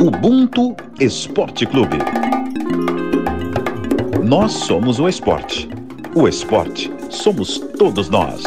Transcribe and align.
Ubuntu 0.00 0.76
Esporte 1.00 1.66
Clube. 1.66 1.98
Nós 4.24 4.52
somos 4.52 5.00
o 5.00 5.08
esporte. 5.08 5.68
O 6.14 6.28
esporte 6.28 6.88
somos 7.10 7.58
todos 7.58 8.08
nós. 8.08 8.44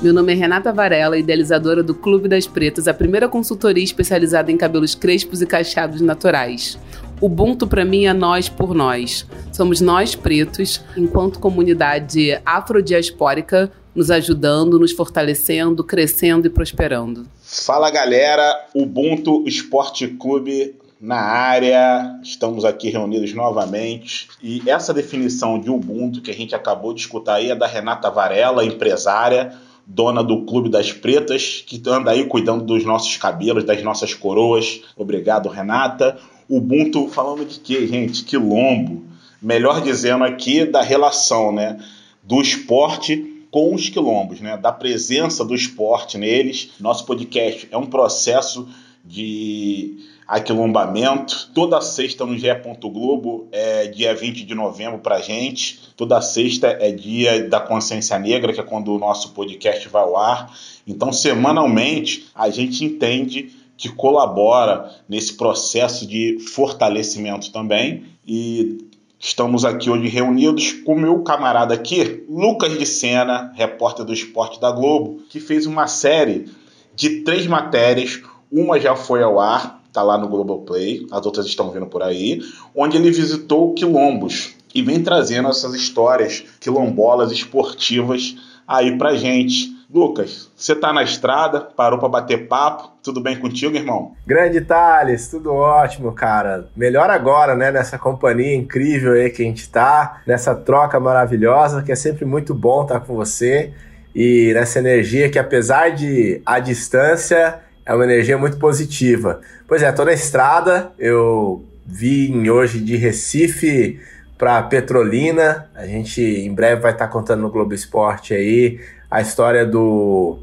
Meu 0.00 0.14
nome 0.14 0.32
é 0.32 0.36
Renata 0.36 0.72
Varela, 0.72 1.18
idealizadora 1.18 1.82
do 1.82 1.96
Clube 1.96 2.28
das 2.28 2.46
Pretas, 2.46 2.86
a 2.86 2.94
primeira 2.94 3.28
consultoria 3.28 3.82
especializada 3.82 4.52
em 4.52 4.56
cabelos 4.56 4.94
crespos 4.94 5.42
e 5.42 5.46
cacheados 5.46 6.00
naturais. 6.00 6.78
Ubuntu 7.20 7.66
para 7.66 7.84
mim 7.84 8.04
é 8.04 8.12
nós 8.12 8.48
por 8.48 8.72
nós. 8.72 9.26
Somos 9.50 9.80
nós 9.80 10.14
pretos, 10.14 10.80
enquanto 10.96 11.40
comunidade 11.40 12.40
afrodiaspórica, 12.46 13.72
nos 13.94 14.10
ajudando, 14.10 14.78
nos 14.78 14.92
fortalecendo, 14.92 15.84
crescendo 15.84 16.46
e 16.46 16.50
prosperando. 16.50 17.26
Fala 17.42 17.90
galera, 17.90 18.66
Ubuntu 18.74 19.44
Esporte 19.46 20.08
Clube 20.08 20.74
na 21.00 21.20
área, 21.20 22.18
estamos 22.22 22.64
aqui 22.64 22.88
reunidos 22.88 23.34
novamente. 23.34 24.28
E 24.42 24.62
essa 24.66 24.94
definição 24.94 25.60
de 25.60 25.70
Ubuntu 25.70 26.22
que 26.22 26.30
a 26.30 26.34
gente 26.34 26.54
acabou 26.54 26.94
de 26.94 27.00
escutar 27.00 27.34
aí 27.34 27.50
é 27.50 27.54
da 27.54 27.66
Renata 27.66 28.10
Varela, 28.10 28.64
empresária, 28.64 29.52
dona 29.86 30.24
do 30.24 30.46
Clube 30.46 30.70
das 30.70 30.92
Pretas, 30.92 31.62
que 31.66 31.80
anda 31.86 32.10
aí 32.10 32.24
cuidando 32.24 32.64
dos 32.64 32.84
nossos 32.84 33.16
cabelos, 33.18 33.64
das 33.64 33.82
nossas 33.82 34.14
coroas. 34.14 34.80
Obrigado, 34.96 35.48
Renata. 35.48 36.18
Ubuntu 36.48 37.08
falando 37.08 37.44
de 37.44 37.60
quê, 37.60 37.86
gente? 37.86 38.24
Quilombo. 38.24 39.02
Melhor 39.42 39.82
dizendo 39.82 40.24
aqui 40.24 40.64
da 40.64 40.82
relação, 40.82 41.52
né? 41.52 41.78
Do 42.22 42.40
esporte 42.40 43.33
com 43.54 43.72
os 43.72 43.88
quilombos, 43.88 44.40
né? 44.40 44.56
da 44.56 44.72
presença 44.72 45.44
do 45.44 45.54
esporte 45.54 46.18
neles. 46.18 46.72
Nosso 46.80 47.06
podcast 47.06 47.68
é 47.70 47.76
um 47.76 47.86
processo 47.86 48.68
de 49.04 49.96
aquilombamento. 50.26 51.52
Toda 51.54 51.80
sexta 51.80 52.26
no 52.26 52.36
GE. 52.36 52.48
Globo 52.82 53.46
é 53.52 53.86
dia 53.86 54.12
20 54.12 54.44
de 54.44 54.56
novembro 54.56 54.98
para 54.98 55.20
gente. 55.20 55.78
Toda 55.96 56.20
sexta 56.20 56.66
é 56.66 56.90
dia 56.90 57.48
da 57.48 57.60
consciência 57.60 58.18
negra, 58.18 58.52
que 58.52 58.58
é 58.58 58.64
quando 58.64 58.92
o 58.92 58.98
nosso 58.98 59.32
podcast 59.32 59.88
vai 59.88 60.02
ao 60.02 60.16
ar. 60.16 60.52
Então, 60.84 61.12
semanalmente, 61.12 62.26
a 62.34 62.50
gente 62.50 62.84
entende 62.84 63.52
que 63.76 63.88
colabora 63.88 64.90
nesse 65.08 65.34
processo 65.36 66.08
de 66.08 66.40
fortalecimento 66.40 67.52
também. 67.52 68.02
E 68.26 68.83
Estamos 69.26 69.64
aqui 69.64 69.88
hoje 69.88 70.06
reunidos 70.06 70.72
com 70.84 70.94
meu 70.94 71.22
camarada 71.22 71.72
aqui, 71.72 72.22
Lucas 72.28 72.78
de 72.78 72.84
Sena, 72.84 73.50
repórter 73.54 74.04
do 74.04 74.12
Esporte 74.12 74.60
da 74.60 74.70
Globo, 74.70 75.22
que 75.30 75.40
fez 75.40 75.64
uma 75.64 75.86
série 75.86 76.50
de 76.94 77.22
três 77.22 77.46
matérias. 77.46 78.20
Uma 78.52 78.78
já 78.78 78.94
foi 78.94 79.22
ao 79.22 79.40
ar, 79.40 79.82
tá 79.90 80.02
lá 80.02 80.18
no 80.18 80.28
Globoplay, 80.28 81.06
as 81.10 81.24
outras 81.24 81.46
estão 81.46 81.70
vindo 81.70 81.86
por 81.86 82.02
aí, 82.02 82.42
onde 82.76 82.98
ele 82.98 83.10
visitou 83.10 83.72
quilombos 83.72 84.50
e 84.74 84.82
vem 84.82 85.02
trazendo 85.02 85.48
essas 85.48 85.72
histórias 85.72 86.44
quilombolas 86.60 87.32
esportivas 87.32 88.36
aí 88.68 88.98
pra 88.98 89.14
gente. 89.14 89.73
Lucas, 89.94 90.50
você 90.56 90.74
tá 90.74 90.92
na 90.92 91.04
estrada, 91.04 91.60
parou 91.60 92.00
para 92.00 92.08
bater 92.08 92.48
papo, 92.48 92.90
tudo 93.00 93.20
bem 93.20 93.38
contigo, 93.38 93.76
irmão? 93.76 94.10
Grande 94.26 94.60
Thales, 94.60 95.28
tudo 95.28 95.54
ótimo, 95.54 96.10
cara. 96.10 96.68
Melhor 96.76 97.08
agora, 97.10 97.54
né, 97.54 97.70
nessa 97.70 97.96
companhia 97.96 98.56
incrível 98.56 99.12
aí 99.12 99.30
que 99.30 99.42
a 99.42 99.44
gente 99.44 99.68
tá, 99.70 100.20
nessa 100.26 100.52
troca 100.52 100.98
maravilhosa, 100.98 101.80
que 101.80 101.92
é 101.92 101.94
sempre 101.94 102.24
muito 102.24 102.52
bom 102.52 102.82
estar 102.82 102.98
com 102.98 103.14
você 103.14 103.72
e 104.12 104.50
nessa 104.52 104.80
energia 104.80 105.30
que 105.30 105.38
apesar 105.38 105.90
de 105.90 106.42
a 106.44 106.58
distância, 106.58 107.60
é 107.86 107.94
uma 107.94 108.04
energia 108.04 108.36
muito 108.36 108.56
positiva. 108.56 109.42
Pois 109.68 109.80
é, 109.80 109.92
tô 109.92 110.04
na 110.04 110.12
estrada, 110.12 110.90
eu 110.98 111.64
vim 111.86 112.48
hoje 112.48 112.80
de 112.80 112.96
Recife 112.96 114.00
para 114.36 114.60
Petrolina. 114.64 115.70
A 115.72 115.86
gente 115.86 116.20
em 116.20 116.52
breve 116.52 116.80
vai 116.80 116.90
estar 116.90 117.06
contando 117.06 117.42
no 117.42 117.50
Globo 117.50 117.74
Esporte 117.74 118.34
aí 118.34 118.80
a 119.14 119.20
história 119.20 119.64
do 119.64 120.38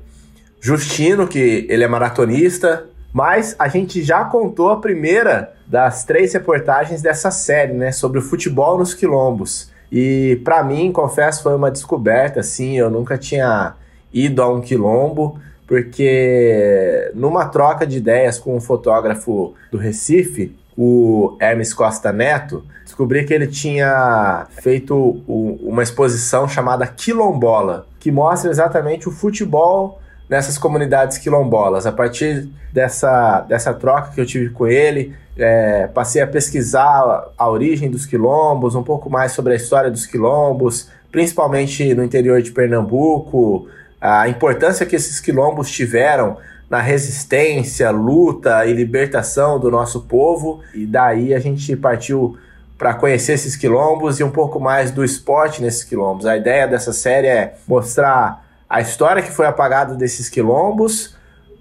Justino, 0.61 1.27
que 1.27 1.67
ele 1.69 1.83
é 1.83 1.87
maratonista, 1.89 2.85
mas 3.11 3.53
a 3.59 3.67
gente 3.67 4.01
já 4.01 4.23
contou 4.23 4.69
a 4.69 4.79
primeira 4.79 5.51
das 5.67 6.05
três 6.05 6.31
reportagens 6.31 7.01
dessa 7.01 7.29
série, 7.31 7.73
né, 7.73 7.91
sobre 7.91 8.19
o 8.19 8.21
futebol 8.21 8.77
nos 8.77 8.93
quilombos. 8.93 9.69
E 9.91 10.39
para 10.45 10.63
mim, 10.63 10.89
confesso, 10.89 11.43
foi 11.43 11.53
uma 11.53 11.69
descoberta, 11.69 12.39
assim, 12.39 12.77
eu 12.77 12.89
nunca 12.89 13.17
tinha 13.17 13.73
ido 14.13 14.41
a 14.41 14.47
um 14.47 14.61
quilombo, 14.61 15.37
porque 15.67 17.11
numa 17.13 17.47
troca 17.47 17.85
de 17.85 17.97
ideias 17.97 18.39
com 18.39 18.55
um 18.55 18.61
fotógrafo 18.61 19.53
do 19.69 19.77
Recife, 19.77 20.55
o 20.77 21.37
Hermes 21.39 21.73
Costa 21.73 22.11
Neto, 22.11 22.63
descobri 22.83 23.23
que 23.25 23.33
ele 23.33 23.47
tinha 23.47 24.47
feito 24.61 25.23
uma 25.27 25.83
exposição 25.83 26.47
chamada 26.47 26.85
Quilombola, 26.87 27.87
que 27.99 28.11
mostra 28.11 28.49
exatamente 28.49 29.07
o 29.07 29.11
futebol 29.11 29.99
nessas 30.29 30.57
comunidades 30.57 31.17
quilombolas. 31.17 31.85
A 31.85 31.91
partir 31.91 32.47
dessa, 32.71 33.41
dessa 33.41 33.73
troca 33.73 34.11
que 34.11 34.21
eu 34.21 34.25
tive 34.25 34.49
com 34.49 34.65
ele, 34.65 35.13
é, 35.37 35.87
passei 35.87 36.21
a 36.21 36.27
pesquisar 36.27 37.31
a 37.37 37.49
origem 37.49 37.89
dos 37.89 38.05
quilombos, 38.05 38.75
um 38.75 38.83
pouco 38.83 39.09
mais 39.09 39.33
sobre 39.33 39.53
a 39.53 39.55
história 39.55 39.91
dos 39.91 40.05
quilombos, 40.05 40.89
principalmente 41.11 41.93
no 41.93 42.03
interior 42.03 42.41
de 42.41 42.51
Pernambuco, 42.51 43.67
a 43.99 44.27
importância 44.29 44.85
que 44.85 44.95
esses 44.95 45.19
quilombos 45.19 45.69
tiveram 45.69 46.37
na 46.71 46.79
resistência, 46.79 47.91
luta 47.91 48.65
e 48.65 48.71
libertação 48.71 49.59
do 49.59 49.69
nosso 49.69 50.03
povo. 50.03 50.61
E 50.73 50.85
daí 50.85 51.33
a 51.33 51.39
gente 51.39 51.75
partiu 51.75 52.37
para 52.77 52.93
conhecer 52.93 53.33
esses 53.33 53.57
quilombos 53.57 54.21
e 54.21 54.23
um 54.23 54.31
pouco 54.31 54.57
mais 54.57 54.89
do 54.89 55.03
esporte 55.03 55.61
nesses 55.61 55.83
quilombos. 55.83 56.25
A 56.25 56.37
ideia 56.37 56.65
dessa 56.65 56.93
série 56.93 57.27
é 57.27 57.55
mostrar 57.67 58.45
a 58.69 58.79
história 58.79 59.21
que 59.21 59.31
foi 59.31 59.47
apagada 59.47 59.95
desses 59.95 60.29
quilombos, 60.29 61.13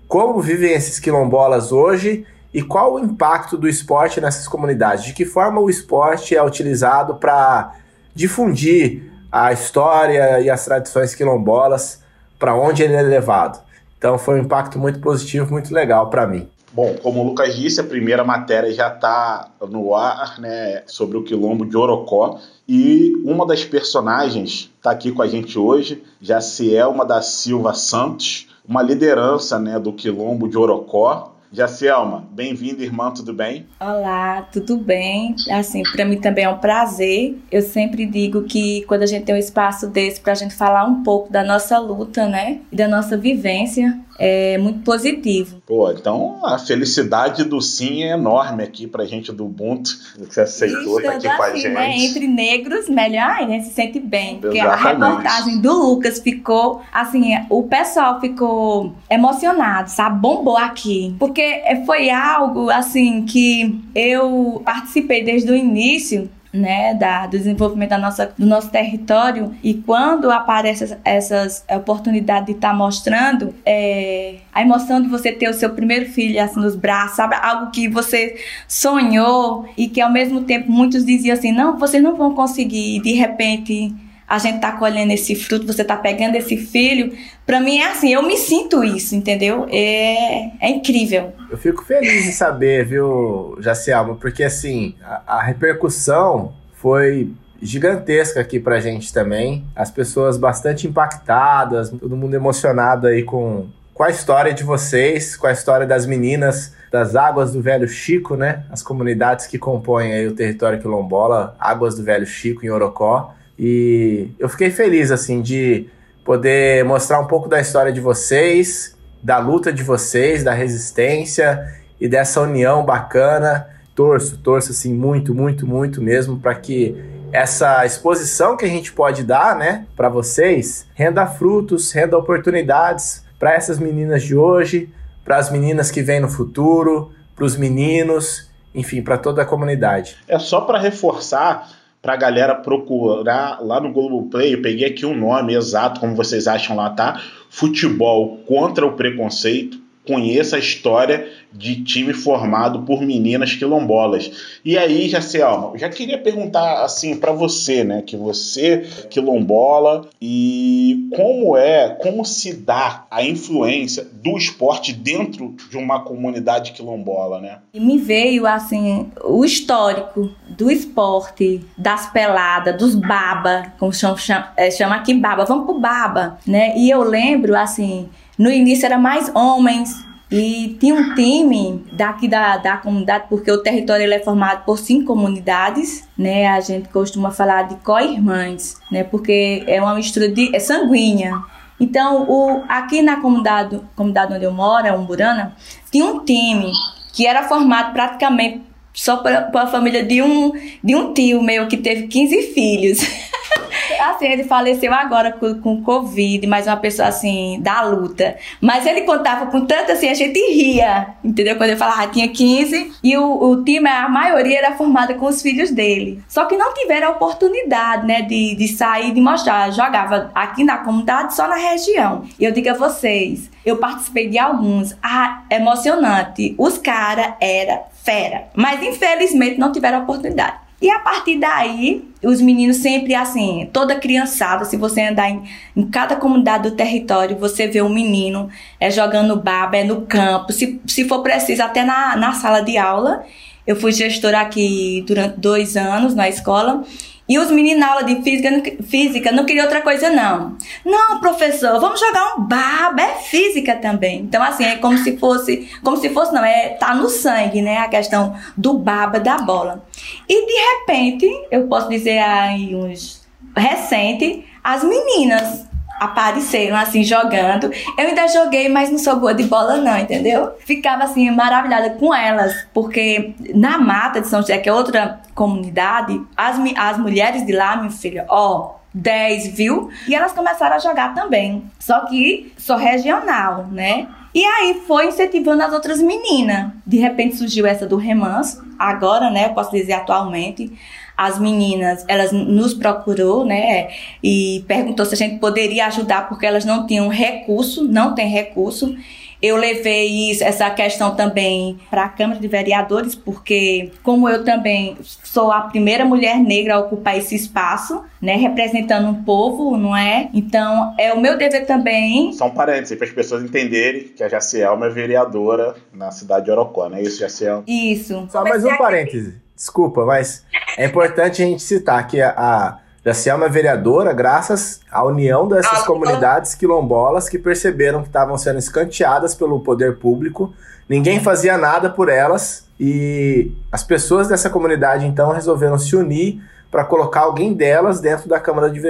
como 0.06 0.40
vivem 0.40 0.74
esses 0.74 1.00
quilombolas 1.00 1.72
hoje 1.72 2.24
e 2.54 2.62
qual 2.62 2.94
o 2.94 3.00
impacto 3.00 3.58
do 3.58 3.68
esporte 3.68 4.20
nessas 4.20 4.46
comunidades, 4.46 5.02
de 5.02 5.12
que 5.12 5.24
forma 5.24 5.60
o 5.60 5.68
esporte 5.68 6.36
é 6.36 6.42
utilizado 6.42 7.16
para 7.16 7.74
difundir 8.14 9.10
a 9.30 9.52
história 9.52 10.38
e 10.38 10.48
as 10.48 10.64
tradições 10.64 11.16
quilombolas, 11.16 12.00
para 12.38 12.54
onde 12.54 12.84
ele 12.84 12.94
é 12.94 13.02
levado. 13.02 13.69
Então 14.00 14.16
foi 14.16 14.40
um 14.40 14.44
impacto 14.44 14.78
muito 14.78 14.98
positivo, 14.98 15.52
muito 15.52 15.74
legal 15.74 16.08
para 16.08 16.26
mim. 16.26 16.48
Bom, 16.72 16.96
como 17.02 17.20
o 17.20 17.26
Lucas 17.26 17.54
disse, 17.54 17.82
a 17.82 17.84
primeira 17.84 18.24
matéria 18.24 18.72
já 18.72 18.88
está 18.88 19.50
no 19.68 19.94
ar, 19.94 20.40
né, 20.40 20.82
sobre 20.86 21.18
o 21.18 21.22
quilombo 21.22 21.66
de 21.66 21.76
Orocó. 21.76 22.38
E 22.66 23.12
uma 23.26 23.46
das 23.46 23.62
personagens 23.62 24.72
está 24.74 24.90
aqui 24.90 25.12
com 25.12 25.20
a 25.20 25.26
gente 25.26 25.58
hoje, 25.58 26.02
Jacielma 26.18 27.04
da 27.04 27.20
Silva 27.20 27.74
Santos, 27.74 28.48
uma 28.66 28.82
liderança 28.82 29.58
né, 29.58 29.78
do 29.78 29.92
quilombo 29.92 30.48
de 30.48 30.56
Orocó. 30.56 31.34
Jacielma, 31.52 32.28
bem-vinda, 32.30 32.84
irmã, 32.84 33.10
tudo 33.10 33.34
bem? 33.34 33.66
Olá, 33.80 34.42
tudo 34.52 34.76
bem? 34.76 35.34
Assim, 35.50 35.82
para 35.82 36.04
mim 36.04 36.20
também 36.20 36.44
é 36.44 36.48
um 36.48 36.58
prazer. 36.58 37.36
Eu 37.50 37.60
sempre 37.60 38.06
digo 38.06 38.44
que 38.44 38.84
quando 38.86 39.02
a 39.02 39.06
gente 39.06 39.24
tem 39.24 39.34
um 39.34 39.38
espaço 39.38 39.88
desse 39.88 40.20
para 40.20 40.30
a 40.30 40.36
gente 40.36 40.54
falar 40.54 40.84
um 40.84 41.02
pouco 41.02 41.32
da 41.32 41.42
nossa 41.42 41.76
luta, 41.76 42.28
né, 42.28 42.60
e 42.70 42.76
da 42.76 42.86
nossa 42.86 43.16
vivência, 43.16 43.98
é 44.20 44.58
muito 44.58 44.80
positivo. 44.80 45.62
Pô, 45.66 45.90
então 45.90 46.44
a 46.44 46.58
felicidade 46.58 47.42
do 47.42 47.60
sim 47.62 48.02
é 48.02 48.12
enorme 48.12 48.62
aqui 48.62 48.86
pra 48.86 49.06
gente 49.06 49.32
do 49.32 49.46
Ubuntu, 49.46 49.98
que 50.28 50.34
você 50.34 50.42
aceitou 50.42 51.00
estar 51.00 51.14
aqui 51.14 51.26
com 51.26 51.42
a 51.42 51.46
assim, 51.46 51.60
gente. 51.60 51.72
Né, 51.72 51.96
entre 51.96 52.26
negros, 52.28 52.88
melhor 52.88 53.48
né? 53.48 53.60
Se 53.60 53.72
sente 53.72 53.98
bem. 53.98 54.38
Porque 54.38 54.58
a 54.58 54.76
reportagem 54.76 55.60
do 55.60 55.72
Lucas 55.72 56.18
ficou, 56.18 56.82
assim, 56.92 57.30
o 57.48 57.62
pessoal 57.62 58.20
ficou 58.20 58.92
emocionado, 59.08 59.88
sabe? 59.88 60.20
Bombou 60.20 60.58
aqui. 60.58 61.14
Porque 61.18 61.62
foi 61.86 62.10
algo, 62.10 62.68
assim, 62.68 63.24
que 63.24 63.80
eu 63.94 64.60
participei 64.64 65.24
desde 65.24 65.50
o 65.50 65.56
início 65.56 66.28
né, 66.52 66.94
da, 66.94 67.26
do 67.26 67.38
desenvolvimento 67.38 67.90
da 67.90 67.98
nossa, 67.98 68.32
do 68.36 68.44
nosso 68.44 68.70
território 68.70 69.54
e 69.62 69.74
quando 69.74 70.30
aparece 70.30 70.96
essas 71.04 71.64
oportunidades 71.70 72.46
de 72.46 72.52
estar 72.52 72.70
tá 72.70 72.74
mostrando 72.74 73.54
é, 73.64 74.36
a 74.52 74.60
emoção 74.60 75.00
de 75.00 75.08
você 75.08 75.30
ter 75.30 75.48
o 75.48 75.54
seu 75.54 75.70
primeiro 75.70 76.06
filho 76.06 76.42
assim 76.42 76.60
nos 76.60 76.74
braços, 76.74 77.16
sabe? 77.16 77.36
Algo 77.40 77.70
que 77.70 77.88
você 77.88 78.36
sonhou 78.66 79.68
e 79.76 79.88
que 79.88 80.00
ao 80.00 80.10
mesmo 80.10 80.42
tempo 80.42 80.70
muitos 80.70 81.04
diziam 81.04 81.34
assim, 81.34 81.52
não, 81.52 81.78
vocês 81.78 82.02
não 82.02 82.16
vão 82.16 82.34
conseguir 82.34 82.96
e 82.96 83.00
de 83.00 83.12
repente 83.12 83.94
a 84.30 84.38
gente 84.38 84.60
tá 84.60 84.70
colhendo 84.70 85.12
esse 85.12 85.34
fruto, 85.34 85.66
você 85.66 85.82
tá 85.82 85.96
pegando 85.96 86.36
esse 86.36 86.56
filho. 86.56 87.12
Para 87.44 87.58
mim 87.58 87.78
é 87.78 87.90
assim, 87.90 88.14
eu 88.14 88.22
me 88.22 88.36
sinto 88.36 88.84
isso, 88.84 89.16
entendeu? 89.16 89.66
É, 89.68 90.52
é 90.64 90.70
incrível. 90.70 91.32
Eu 91.50 91.58
fico 91.58 91.84
feliz 91.84 92.26
de 92.26 92.30
saber, 92.30 92.86
viu, 92.86 93.58
Jacielma, 93.60 94.14
porque 94.14 94.44
assim, 94.44 94.94
a, 95.02 95.38
a 95.38 95.42
repercussão 95.42 96.54
foi 96.74 97.32
gigantesca 97.60 98.38
aqui 98.38 98.60
pra 98.60 98.78
gente 98.78 99.12
também. 99.12 99.64
As 99.74 99.90
pessoas 99.90 100.36
bastante 100.36 100.86
impactadas, 100.86 101.90
todo 101.90 102.16
mundo 102.16 102.34
emocionado 102.34 103.08
aí 103.08 103.24
com, 103.24 103.66
com 103.92 104.04
a 104.04 104.10
história 104.10 104.54
de 104.54 104.62
vocês, 104.62 105.36
com 105.36 105.48
a 105.48 105.52
história 105.52 105.88
das 105.88 106.06
meninas 106.06 106.72
das 106.88 107.16
Águas 107.16 107.52
do 107.52 107.60
Velho 107.60 107.88
Chico, 107.88 108.36
né? 108.36 108.64
As 108.70 108.80
comunidades 108.80 109.48
que 109.48 109.58
compõem 109.58 110.12
aí 110.12 110.28
o 110.28 110.36
território 110.36 110.78
quilombola, 110.78 111.56
Águas 111.58 111.96
do 111.96 112.04
Velho 112.04 112.26
Chico 112.26 112.64
em 112.64 112.70
Orocó. 112.70 113.34
E 113.62 114.30
eu 114.38 114.48
fiquei 114.48 114.70
feliz 114.70 115.10
assim 115.10 115.42
de 115.42 115.86
poder 116.24 116.82
mostrar 116.82 117.20
um 117.20 117.26
pouco 117.26 117.46
da 117.46 117.60
história 117.60 117.92
de 117.92 118.00
vocês, 118.00 118.96
da 119.22 119.36
luta 119.36 119.70
de 119.70 119.82
vocês, 119.82 120.42
da 120.42 120.54
resistência 120.54 121.70
e 122.00 122.08
dessa 122.08 122.40
união 122.40 122.82
bacana. 122.86 123.68
Torço, 123.94 124.38
torço 124.38 124.70
assim 124.70 124.94
muito, 124.94 125.34
muito, 125.34 125.66
muito 125.66 126.00
mesmo 126.00 126.40
para 126.40 126.54
que 126.54 126.96
essa 127.32 127.84
exposição 127.84 128.56
que 128.56 128.64
a 128.64 128.68
gente 128.68 128.92
pode 128.92 129.22
dar, 129.22 129.54
né, 129.54 129.86
para 129.94 130.08
vocês, 130.08 130.86
renda 130.94 131.26
frutos, 131.26 131.92
renda 131.92 132.16
oportunidades 132.16 133.22
para 133.38 133.52
essas 133.52 133.78
meninas 133.78 134.22
de 134.22 134.34
hoje, 134.34 134.88
para 135.22 135.36
as 135.36 135.50
meninas 135.50 135.90
que 135.90 136.00
vêm 136.00 136.18
no 136.18 136.30
futuro, 136.30 137.12
para 137.36 137.44
os 137.44 137.58
meninos, 137.58 138.50
enfim, 138.74 139.02
para 139.02 139.18
toda 139.18 139.42
a 139.42 139.44
comunidade. 139.44 140.16
É 140.26 140.38
só 140.38 140.62
para 140.62 140.78
reforçar 140.78 141.68
para 142.02 142.14
a 142.14 142.16
galera 142.16 142.54
procurar 142.54 143.60
lá 143.62 143.80
no 143.80 143.92
Globoplay, 143.92 144.54
eu 144.54 144.62
peguei 144.62 144.86
aqui 144.86 145.04
o 145.04 145.10
um 145.10 145.18
nome 145.18 145.54
exato, 145.54 146.00
como 146.00 146.14
vocês 146.14 146.46
acham 146.46 146.76
lá, 146.76 146.90
tá? 146.90 147.22
Futebol 147.50 148.38
contra 148.46 148.86
o 148.86 148.92
preconceito 148.92 149.78
conheça 150.06 150.56
a 150.56 150.58
história 150.58 151.28
de 151.52 151.82
time 151.82 152.12
formado 152.12 152.82
por 152.82 153.00
meninas 153.02 153.54
quilombolas. 153.54 154.58
E 154.64 154.78
aí, 154.78 155.08
Jacielma, 155.08 155.76
já 155.76 155.88
queria 155.88 156.18
perguntar 156.18 156.84
assim 156.84 157.16
para 157.16 157.32
você, 157.32 157.82
né, 157.82 158.02
que 158.02 158.16
você 158.16 158.60
é 158.60 158.78
quilombola 159.08 160.08
e 160.20 161.08
como 161.14 161.56
é, 161.56 161.90
como 162.00 162.24
se 162.24 162.54
dá 162.54 163.06
a 163.10 163.24
influência 163.24 164.06
do 164.12 164.36
esporte 164.36 164.92
dentro 164.92 165.54
de 165.70 165.76
uma 165.76 166.00
comunidade 166.00 166.72
quilombola, 166.72 167.40
né? 167.40 167.58
E 167.72 167.80
me 167.80 167.98
veio 167.98 168.46
assim 168.46 169.10
o 169.24 169.44
histórico 169.44 170.30
do 170.48 170.70
esporte, 170.70 171.60
das 171.76 172.10
peladas, 172.12 172.76
dos 172.76 172.94
baba, 172.94 173.72
como 173.78 173.92
chama, 173.92 174.16
chama, 174.16 174.52
é, 174.56 174.68
aqui 174.92 175.14
baba, 175.14 175.44
vamos 175.44 175.64
pro 175.64 175.78
baba, 175.78 176.38
né? 176.46 176.74
E 176.76 176.90
eu 176.90 177.02
lembro 177.02 177.56
assim 177.56 178.08
no 178.38 178.50
início 178.50 178.86
era 178.86 178.98
mais 178.98 179.30
homens 179.34 180.09
e 180.30 180.76
tinha 180.78 180.94
um 180.94 181.14
time 181.14 181.84
daqui 181.92 182.28
da, 182.28 182.56
da 182.56 182.76
comunidade, 182.76 183.24
porque 183.28 183.50
o 183.50 183.62
território 183.62 184.04
ele 184.04 184.14
é 184.14 184.20
formado 184.20 184.64
por 184.64 184.78
cinco 184.78 185.06
comunidades, 185.06 186.08
né? 186.16 186.46
A 186.46 186.60
gente 186.60 186.88
costuma 186.88 187.32
falar 187.32 187.62
de 187.62 187.74
co-irmãs, 187.76 188.80
né? 188.90 189.02
Porque 189.02 189.64
é 189.66 189.82
uma 189.82 189.94
mistura 189.94 190.28
de 190.28 190.54
é 190.54 190.60
sanguínea. 190.60 191.42
Então, 191.80 192.26
o, 192.28 192.62
aqui 192.68 193.02
na 193.02 193.20
comunidade, 193.20 193.80
comunidade 193.96 194.34
onde 194.34 194.44
eu 194.44 194.52
moro, 194.52 194.86
é 194.86 194.92
Umburana, 194.92 195.56
tinha 195.90 196.04
um 196.04 196.24
time 196.24 196.70
que 197.12 197.26
era 197.26 197.48
formado 197.48 197.92
praticamente 197.92 198.62
só 198.92 199.16
para 199.16 199.50
a 199.52 199.66
família 199.66 200.04
de 200.04 200.22
um, 200.22 200.52
de 200.84 200.94
um 200.94 201.12
tio 201.12 201.42
meu 201.42 201.66
que 201.66 201.76
teve 201.76 202.06
15 202.06 202.42
filhos. 202.54 203.00
assim, 204.00 204.26
ele 204.26 204.44
faleceu 204.44 204.92
agora 204.92 205.32
com, 205.32 205.60
com 205.60 205.82
Covid, 205.82 206.46
mas 206.46 206.66
uma 206.66 206.76
pessoa 206.76 207.08
assim, 207.08 207.58
da 207.60 207.82
luta. 207.82 208.36
Mas 208.60 208.86
ele 208.86 209.02
contava 209.02 209.46
com 209.46 209.64
tanto 209.66 209.92
assim, 209.92 210.08
a 210.08 210.14
gente 210.14 210.38
ria, 210.52 211.14
entendeu? 211.22 211.56
Quando 211.56 211.70
ele 211.70 211.78
falava, 211.78 212.02
ah, 212.02 212.06
tinha 212.06 212.28
15 212.28 212.92
e 213.02 213.16
o, 213.16 213.50
o 213.50 213.64
time, 213.64 213.88
a 213.88 214.08
maioria 214.08 214.58
era 214.58 214.76
formada 214.76 215.14
com 215.14 215.26
os 215.26 215.42
filhos 215.42 215.70
dele. 215.70 216.22
Só 216.28 216.44
que 216.44 216.56
não 216.56 216.74
tiveram 216.74 217.08
a 217.08 217.10
oportunidade, 217.12 218.06
né, 218.06 218.22
de, 218.22 218.54
de 218.54 218.68
sair, 218.68 219.12
de 219.12 219.20
mostrar. 219.20 219.70
Jogava 219.72 220.30
aqui 220.34 220.64
na 220.64 220.78
comunidade, 220.78 221.34
só 221.34 221.48
na 221.48 221.56
região. 221.56 222.24
E 222.38 222.44
eu 222.44 222.52
digo 222.52 222.70
a 222.70 222.74
vocês, 222.74 223.50
eu 223.64 223.76
participei 223.76 224.28
de 224.28 224.38
alguns. 224.38 224.96
Ah, 225.02 225.42
emocionante. 225.50 226.54
Os 226.58 226.78
caras 226.78 227.34
era 227.40 227.82
fera. 228.02 228.48
Mas 228.54 228.82
infelizmente 228.82 229.58
não 229.58 229.72
tiveram 229.72 230.02
oportunidade. 230.02 230.69
E 230.80 230.90
a 230.90 230.98
partir 230.98 231.38
daí, 231.38 232.08
os 232.22 232.40
meninos 232.40 232.78
sempre 232.78 233.14
assim, 233.14 233.68
toda 233.70 233.96
criançada, 233.96 234.64
se 234.64 234.78
você 234.78 235.02
andar 235.02 235.28
em, 235.28 235.42
em 235.76 235.86
cada 235.86 236.16
comunidade 236.16 236.70
do 236.70 236.74
território, 236.74 237.36
você 237.36 237.66
vê 237.66 237.82
um 237.82 237.88
menino 237.88 238.48
é 238.78 238.90
jogando 238.90 239.36
baba, 239.36 239.76
é 239.76 239.84
no 239.84 240.02
campo, 240.02 240.52
se, 240.52 240.80
se 240.86 241.06
for 241.06 241.22
preciso, 241.22 241.62
até 241.62 241.84
na, 241.84 242.16
na 242.16 242.32
sala 242.32 242.60
de 242.62 242.78
aula. 242.78 243.24
Eu 243.66 243.76
fui 243.76 243.92
gestora 243.92 244.40
aqui 244.40 245.04
durante 245.06 245.38
dois 245.38 245.76
anos 245.76 246.14
na 246.14 246.28
escola 246.28 246.82
e 247.30 247.38
os 247.38 247.48
meninos 247.48 247.78
na 247.78 247.92
aula 247.92 248.02
de 248.02 248.20
física, 248.22 248.50
física 248.82 249.30
não 249.30 249.44
queriam 249.44 249.62
outra 249.62 249.80
coisa, 249.80 250.10
não. 250.10 250.56
Não, 250.84 251.20
professor, 251.20 251.78
vamos 251.78 252.00
jogar 252.00 252.34
um 252.34 252.42
baba, 252.42 253.00
é 253.00 253.14
física 253.18 253.76
também. 253.76 254.22
Então, 254.22 254.42
assim, 254.42 254.64
é 254.64 254.74
como 254.78 254.98
se 254.98 255.16
fosse, 255.16 255.68
como 255.80 255.96
se 255.96 256.08
fosse, 256.08 256.34
não, 256.34 256.44
é, 256.44 256.70
tá 256.70 256.92
no 256.92 257.08
sangue, 257.08 257.62
né, 257.62 257.78
a 257.78 257.86
questão 257.86 258.34
do 258.56 258.76
baba 258.76 259.20
da 259.20 259.38
bola. 259.38 259.84
E 260.30 260.46
de 260.46 260.52
repente, 260.52 261.48
eu 261.50 261.66
posso 261.66 261.88
dizer 261.88 262.20
aí 262.20 262.72
uns 262.72 263.20
recente, 263.56 264.46
as 264.62 264.84
meninas 264.84 265.66
apareceram 265.98 266.76
assim 266.76 267.02
jogando. 267.02 267.68
Eu 267.98 268.06
ainda 268.06 268.28
joguei, 268.28 268.68
mas 268.68 268.92
não 268.92 268.98
sou 268.98 269.16
boa 269.16 269.34
de 269.34 269.42
bola 269.42 269.78
não, 269.78 269.98
entendeu? 269.98 270.52
Ficava 270.64 271.02
assim 271.02 271.28
maravilhada 271.32 271.90
com 271.98 272.14
elas, 272.14 272.64
porque 272.72 273.34
na 273.52 273.76
mata 273.76 274.20
de 274.20 274.28
São 274.28 274.40
José, 274.40 274.58
que 274.58 274.68
é 274.68 274.72
outra 274.72 275.18
comunidade, 275.34 276.22
as, 276.36 276.56
as 276.76 276.96
mulheres 276.96 277.44
de 277.44 277.52
lá, 277.52 277.76
minha 277.76 277.90
filha, 277.90 278.24
ó, 278.28 278.76
10, 278.94 279.48
viu? 279.48 279.90
E 280.06 280.14
elas 280.14 280.30
começaram 280.30 280.76
a 280.76 280.78
jogar 280.78 281.12
também. 281.12 281.64
Só 281.80 282.06
que 282.06 282.52
sou 282.56 282.76
regional, 282.76 283.66
né? 283.66 284.06
E 284.34 284.44
aí 284.44 284.82
foi 284.86 285.08
incentivando 285.08 285.62
as 285.62 285.72
outras 285.72 286.00
meninas. 286.00 286.70
De 286.86 286.98
repente 286.98 287.36
surgiu 287.36 287.66
essa 287.66 287.86
do 287.86 287.96
remanso, 287.96 288.64
agora, 288.78 289.30
né, 289.30 289.46
eu 289.46 289.54
posso 289.54 289.72
dizer 289.72 289.92
atualmente 289.92 290.72
as 291.16 291.38
meninas, 291.38 292.04
elas 292.08 292.32
nos 292.32 292.72
procurou, 292.72 293.44
né, 293.44 293.88
e 294.22 294.64
perguntou 294.66 295.04
se 295.04 295.14
a 295.14 295.18
gente 295.18 295.38
poderia 295.38 295.86
ajudar 295.86 296.28
porque 296.28 296.46
elas 296.46 296.64
não 296.64 296.86
tinham 296.86 297.08
recurso, 297.08 297.84
não 297.84 298.14
tem 298.14 298.26
recurso. 298.28 298.96
Eu 299.42 299.56
levei 299.56 300.30
isso, 300.30 300.44
essa 300.44 300.68
questão 300.70 301.14
também 301.14 301.78
para 301.90 302.04
a 302.04 302.08
Câmara 302.08 302.38
de 302.38 302.46
Vereadores, 302.46 303.14
porque 303.14 303.90
como 304.02 304.28
eu 304.28 304.44
também 304.44 304.98
sou 305.02 305.50
a 305.50 305.62
primeira 305.62 306.04
mulher 306.04 306.38
negra 306.38 306.74
a 306.74 306.80
ocupar 306.80 307.16
esse 307.16 307.34
espaço, 307.34 308.04
né, 308.20 308.36
representando 308.36 309.08
um 309.08 309.22
povo, 309.22 309.76
não 309.76 309.96
é? 309.96 310.28
Então, 310.34 310.94
é 310.98 311.12
o 311.12 311.20
meu 311.20 311.38
dever 311.38 311.66
também. 311.66 312.32
Só 312.32 312.46
um 312.46 312.50
parênteses 312.50 312.96
para 312.98 313.06
as 313.06 313.12
pessoas 313.12 313.42
entenderem 313.42 314.08
que 314.08 314.22
a 314.22 314.28
Jacielma 314.28 314.86
é 314.86 314.90
vereadora 314.90 315.74
na 315.92 316.10
cidade 316.10 316.44
de 316.44 316.50
Orocó, 316.50 316.88
não 316.88 316.98
é 316.98 317.02
isso, 317.02 317.18
Jaciel? 317.18 317.64
Isso. 317.66 318.28
Só 318.30 318.44
mais 318.44 318.64
um 318.64 318.76
parêntese. 318.76 319.40
Desculpa, 319.56 320.04
mas 320.04 320.44
é 320.76 320.86
importante 320.86 321.42
a 321.42 321.46
gente 321.46 321.62
citar 321.62 322.06
que 322.06 322.20
a, 322.20 322.30
a 322.30 322.78
Jacielma 323.04 323.46
é 323.46 323.48
vereadora 323.48 324.12
graças 324.12 324.80
à 324.90 325.02
união 325.04 325.48
dessas 325.48 325.80
ah, 325.80 325.86
comunidades 325.86 326.54
quilombolas 326.54 327.28
que 327.28 327.38
perceberam 327.38 328.02
que 328.02 328.08
estavam 328.08 328.36
sendo 328.36 328.58
escanteadas 328.58 329.34
pelo 329.34 329.60
poder 329.60 329.96
público, 329.96 330.52
ninguém 330.88 331.18
fazia 331.18 331.56
nada 331.56 331.88
por 331.88 332.10
elas 332.10 332.68
e 332.78 333.52
as 333.72 333.82
pessoas 333.82 334.28
dessa 334.28 334.50
comunidade 334.50 335.06
então 335.06 335.32
resolveram 335.32 335.78
se 335.78 335.96
unir 335.96 336.42
para 336.70 336.84
colocar 336.84 337.20
alguém 337.20 337.52
delas 337.52 338.00
dentro 338.00 338.28
da 338.28 338.38
Câmara 338.38 338.70
de, 338.70 338.80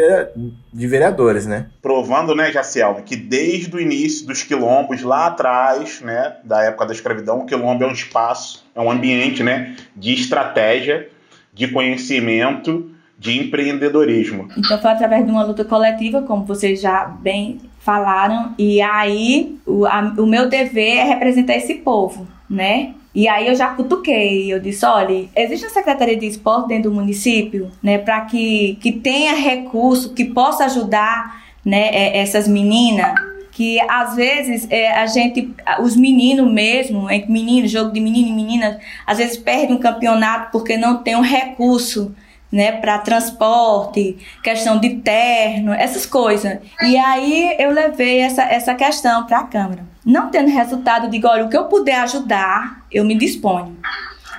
de 0.73 0.87
Vereadores, 0.87 1.47
né? 1.47 1.67
Provando, 1.81 2.35
né, 2.35 2.53
Jaciel, 2.53 3.03
que 3.07 3.17
desde 3.17 3.75
o 3.75 3.81
início 3.81 4.27
dos 4.27 4.43
quilombos, 4.43 5.03
lá 5.03 5.29
atrás, 5.29 6.01
né, 6.03 6.37
da 6.45 6.63
época 6.63 6.87
da 6.87 6.93
escravidão, 6.93 7.41
o 7.41 7.47
quilombo 7.47 7.85
é 7.85 7.87
um 7.87 7.93
espaço, 7.93 8.67
é 8.75 8.81
um 8.81 8.91
ambiente, 8.91 9.43
né, 9.43 9.77
de 9.97 10.13
estratégia, 10.13 11.09
de 11.55 11.69
conhecimento, 11.69 12.91
de 13.21 13.39
empreendedorismo. 13.39 14.49
Então 14.57 14.81
foi 14.81 14.91
através 14.91 15.27
de 15.27 15.31
uma 15.31 15.45
luta 15.45 15.63
coletiva, 15.63 16.23
como 16.23 16.47
vocês 16.47 16.81
já 16.81 17.05
bem 17.05 17.61
falaram, 17.81 18.55
e 18.59 18.81
aí 18.81 19.59
o, 19.67 19.85
a, 19.85 20.15
o 20.17 20.27
meu 20.27 20.49
dever 20.49 20.97
é 20.97 21.05
representar 21.05 21.55
esse 21.55 21.75
povo, 21.75 22.27
né? 22.49 22.95
E 23.15 23.29
aí 23.29 23.49
eu 23.49 23.55
já 23.55 23.69
cutuquei, 23.75 24.51
eu 24.51 24.59
disse, 24.59 24.87
olha, 24.87 25.29
existe 25.37 25.67
uma 25.67 25.73
Secretaria 25.73 26.17
de 26.17 26.27
Esporte 26.27 26.69
dentro 26.69 26.91
do 26.91 26.97
município, 26.97 27.71
né, 27.83 27.99
para 27.99 28.23
que, 28.23 28.79
que 28.81 28.93
tenha 28.93 29.35
recurso, 29.35 30.15
que 30.15 30.25
possa 30.25 30.65
ajudar, 30.65 31.43
né, 31.63 31.89
é, 31.93 32.19
essas 32.19 32.49
meninas, 32.49 33.13
que 33.51 33.79
às 33.81 34.15
vezes 34.15 34.67
é, 34.71 34.93
a 34.93 35.07
gente, 35.07 35.53
os 35.83 35.97
meninos 35.97 36.51
mesmo, 36.51 37.11
entre 37.11 37.31
meninos, 37.31 37.71
jogo 37.71 37.91
de 37.91 38.01
menino 38.01 38.29
e 38.29 38.33
menina, 38.33 38.79
às 39.05 39.19
vezes 39.19 39.37
perde 39.37 39.73
um 39.73 39.79
campeonato 39.79 40.53
porque 40.53 40.77
não 40.79 41.03
tem 41.03 41.17
um 41.17 41.21
recurso, 41.21 42.15
né, 42.51 42.73
para 42.73 42.99
transporte, 42.99 44.19
questão 44.43 44.79
de 44.79 44.97
terno, 44.97 45.73
essas 45.73 46.05
coisas. 46.05 46.59
E 46.83 46.97
aí 46.97 47.57
eu 47.59 47.71
levei 47.71 48.21
essa, 48.21 48.43
essa 48.43 48.75
questão 48.75 49.27
para 49.27 49.41
a 49.41 49.45
Câmara. 49.45 49.85
Não 50.05 50.31
tendo 50.31 50.49
resultado, 50.49 51.11
digo, 51.11 51.29
olha, 51.29 51.45
o 51.45 51.49
que 51.49 51.57
eu 51.57 51.65
puder 51.65 52.01
ajudar, 52.01 52.85
eu 52.91 53.05
me 53.05 53.17
disponho. 53.17 53.77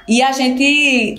E 0.07 0.21
a 0.21 0.31
gente 0.31 0.63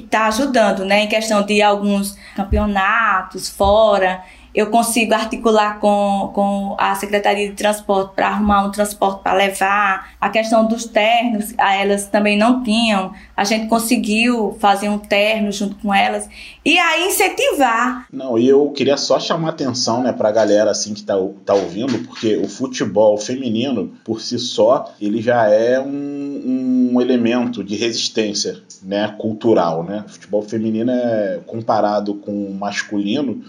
está 0.05 0.27
ajudando, 0.27 0.85
né, 0.85 1.05
em 1.05 1.09
questão 1.09 1.43
de 1.43 1.63
alguns 1.63 2.17
campeonatos 2.35 3.49
fora. 3.49 4.23
Eu 4.55 4.67
consigo 4.67 5.15
articular 5.15 5.81
com, 5.81 6.31
com 6.35 6.77
a 6.79 6.95
Secretaria 6.95 7.49
de 7.49 7.55
Transporte 7.55 8.15
para 8.15 8.29
arrumar 8.29 8.67
um 8.67 8.71
transporte 8.71 9.23
para 9.23 9.33
levar. 9.33 10.13
A 10.21 10.29
questão 10.29 10.67
dos 10.67 10.85
ternos, 10.85 11.55
elas 11.59 12.07
também 12.07 12.37
não 12.37 12.63
tinham. 12.63 13.13
A 13.35 13.45
gente 13.45 13.67
conseguiu 13.67 14.57
fazer 14.61 14.91
um 14.91 14.99
terno 14.99 15.51
junto 15.51 15.77
com 15.77 15.93
elas. 15.93 16.29
E 16.65 16.79
aí 16.79 17.07
incentivar. 17.07 18.07
Não, 18.13 18.39
e 18.39 18.47
eu 18.47 18.71
queria 18.71 18.99
só 18.99 19.19
chamar 19.19 19.51
atenção 19.51 20.03
né, 20.03 20.13
para 20.13 20.29
a 20.29 20.33
galera 20.33 20.71
assim, 20.71 20.93
que 20.93 21.01
está 21.01 21.15
tá 21.47 21.55
ouvindo, 21.55 21.99
porque 22.01 22.37
o 22.37 22.49
futebol 22.49 23.17
feminino, 23.17 23.95
por 24.05 24.21
si 24.21 24.39
só, 24.39 24.93
ele 25.01 25.23
já 25.23 25.47
é 25.47 25.81
um, 25.81 26.91
um 26.93 27.01
elemento 27.01 27.65
de 27.65 27.75
resistência 27.75 28.61
né, 28.83 29.15
cultural. 29.19 29.83
Né? 29.83 30.05
O 30.07 30.11
futebol 30.11 30.43
feminino 30.43 30.91
é 30.91 31.41
comparado 31.47 32.15
com 32.15 32.33
o 32.45 32.55
masculino 32.55 33.43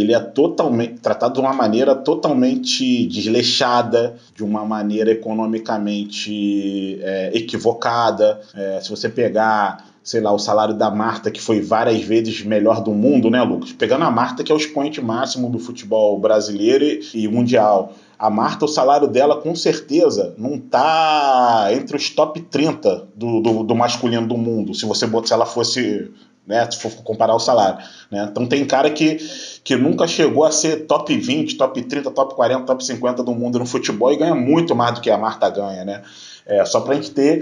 ele 0.00 0.14
é 0.14 0.20
totalmente 0.20 1.00
tratado 1.00 1.34
de 1.34 1.40
uma 1.40 1.52
maneira 1.52 1.94
totalmente 1.94 3.06
desleixada, 3.06 4.16
de 4.34 4.44
uma 4.44 4.64
maneira 4.64 5.10
economicamente 5.10 6.98
é, 7.02 7.30
equivocada. 7.34 8.40
É, 8.54 8.80
se 8.80 8.90
você 8.90 9.08
pegar, 9.08 9.86
sei 10.02 10.20
lá, 10.20 10.32
o 10.32 10.38
salário 10.38 10.74
da 10.74 10.90
Marta, 10.90 11.30
que 11.30 11.40
foi 11.40 11.60
várias 11.60 12.02
vezes 12.02 12.44
melhor 12.44 12.82
do 12.82 12.92
mundo, 12.92 13.30
né, 13.30 13.42
Lucas? 13.42 13.72
Pegando 13.72 14.04
a 14.04 14.10
Marta, 14.10 14.42
que 14.44 14.52
é 14.52 14.54
o 14.54 14.58
expoente 14.58 15.00
máximo 15.00 15.50
do 15.50 15.58
futebol 15.58 16.18
brasileiro 16.18 16.84
e 17.14 17.26
mundial. 17.28 17.94
A 18.18 18.28
Marta, 18.28 18.64
o 18.64 18.68
salário 18.68 19.06
dela, 19.06 19.40
com 19.40 19.54
certeza, 19.54 20.34
não 20.36 20.56
está 20.56 21.68
entre 21.72 21.96
os 21.96 22.10
top 22.10 22.40
30 22.40 23.06
do, 23.14 23.40
do, 23.40 23.62
do 23.62 23.74
masculino 23.76 24.26
do 24.26 24.36
mundo, 24.36 24.74
se 24.74 24.84
você 24.84 25.06
se 25.24 25.32
ela 25.32 25.46
fosse 25.46 26.10
né? 26.48 26.66
Se 26.70 26.78
for 26.78 26.90
comparar 27.02 27.34
o 27.34 27.38
salário. 27.38 27.78
Né? 28.10 28.26
Então 28.30 28.46
tem 28.46 28.64
cara 28.64 28.90
que, 28.90 29.18
que 29.62 29.76
nunca 29.76 30.08
chegou 30.08 30.44
a 30.44 30.50
ser 30.50 30.86
top 30.86 31.14
20, 31.14 31.56
top 31.56 31.82
30, 31.82 32.10
top 32.10 32.34
40, 32.34 32.64
top 32.64 32.84
50 32.84 33.22
do 33.22 33.34
mundo 33.34 33.58
no 33.58 33.66
futebol 33.66 34.10
e 34.10 34.16
ganha 34.16 34.34
muito 34.34 34.74
mais 34.74 34.94
do 34.94 35.00
que 35.02 35.10
a 35.10 35.18
Marta 35.18 35.50
ganha, 35.50 35.84
né? 35.84 36.02
É, 36.46 36.64
só 36.64 36.80
para 36.80 36.94
a 36.94 36.96
gente 36.96 37.10
ter 37.10 37.40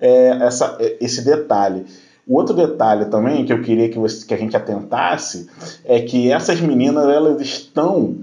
é, 0.00 0.30
essa, 0.42 0.76
esse 1.00 1.24
detalhe. 1.24 1.86
O 2.26 2.36
outro 2.36 2.54
detalhe 2.54 3.06
também 3.06 3.46
que 3.46 3.52
eu 3.52 3.62
queria 3.62 3.88
que, 3.88 3.98
você, 3.98 4.26
que 4.26 4.34
a 4.34 4.36
gente 4.36 4.56
atentasse 4.56 5.48
é 5.84 6.00
que 6.00 6.30
essas 6.30 6.60
meninas 6.60 7.08
elas 7.08 7.40
estão 7.40 8.16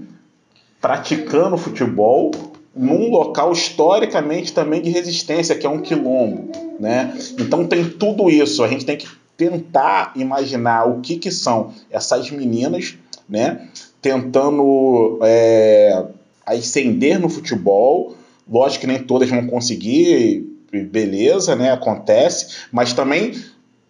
praticando 0.80 1.56
futebol 1.56 2.30
num 2.74 3.10
local 3.10 3.52
historicamente 3.52 4.52
também 4.52 4.82
de 4.82 4.90
resistência, 4.90 5.56
que 5.56 5.66
é 5.66 5.70
um 5.70 5.80
quilombo, 5.80 6.52
né? 6.78 7.16
Então 7.40 7.66
tem 7.66 7.88
tudo 7.88 8.28
isso, 8.28 8.62
a 8.62 8.68
gente 8.68 8.84
tem 8.84 8.98
que 8.98 9.08
tentar 9.36 10.12
imaginar 10.16 10.88
o 10.88 11.00
que, 11.00 11.16
que 11.16 11.30
são 11.30 11.72
essas 11.90 12.30
meninas, 12.30 12.96
né? 13.28 13.68
Tentando 14.00 15.18
é, 15.22 16.06
ascender 16.44 17.18
no 17.18 17.28
futebol. 17.28 18.16
Lógico 18.48 18.82
que 18.82 18.86
nem 18.86 19.02
todas 19.02 19.28
vão 19.28 19.46
conseguir, 19.46 20.46
beleza, 20.90 21.56
né? 21.56 21.72
Acontece, 21.72 22.66
mas 22.72 22.92
também 22.92 23.34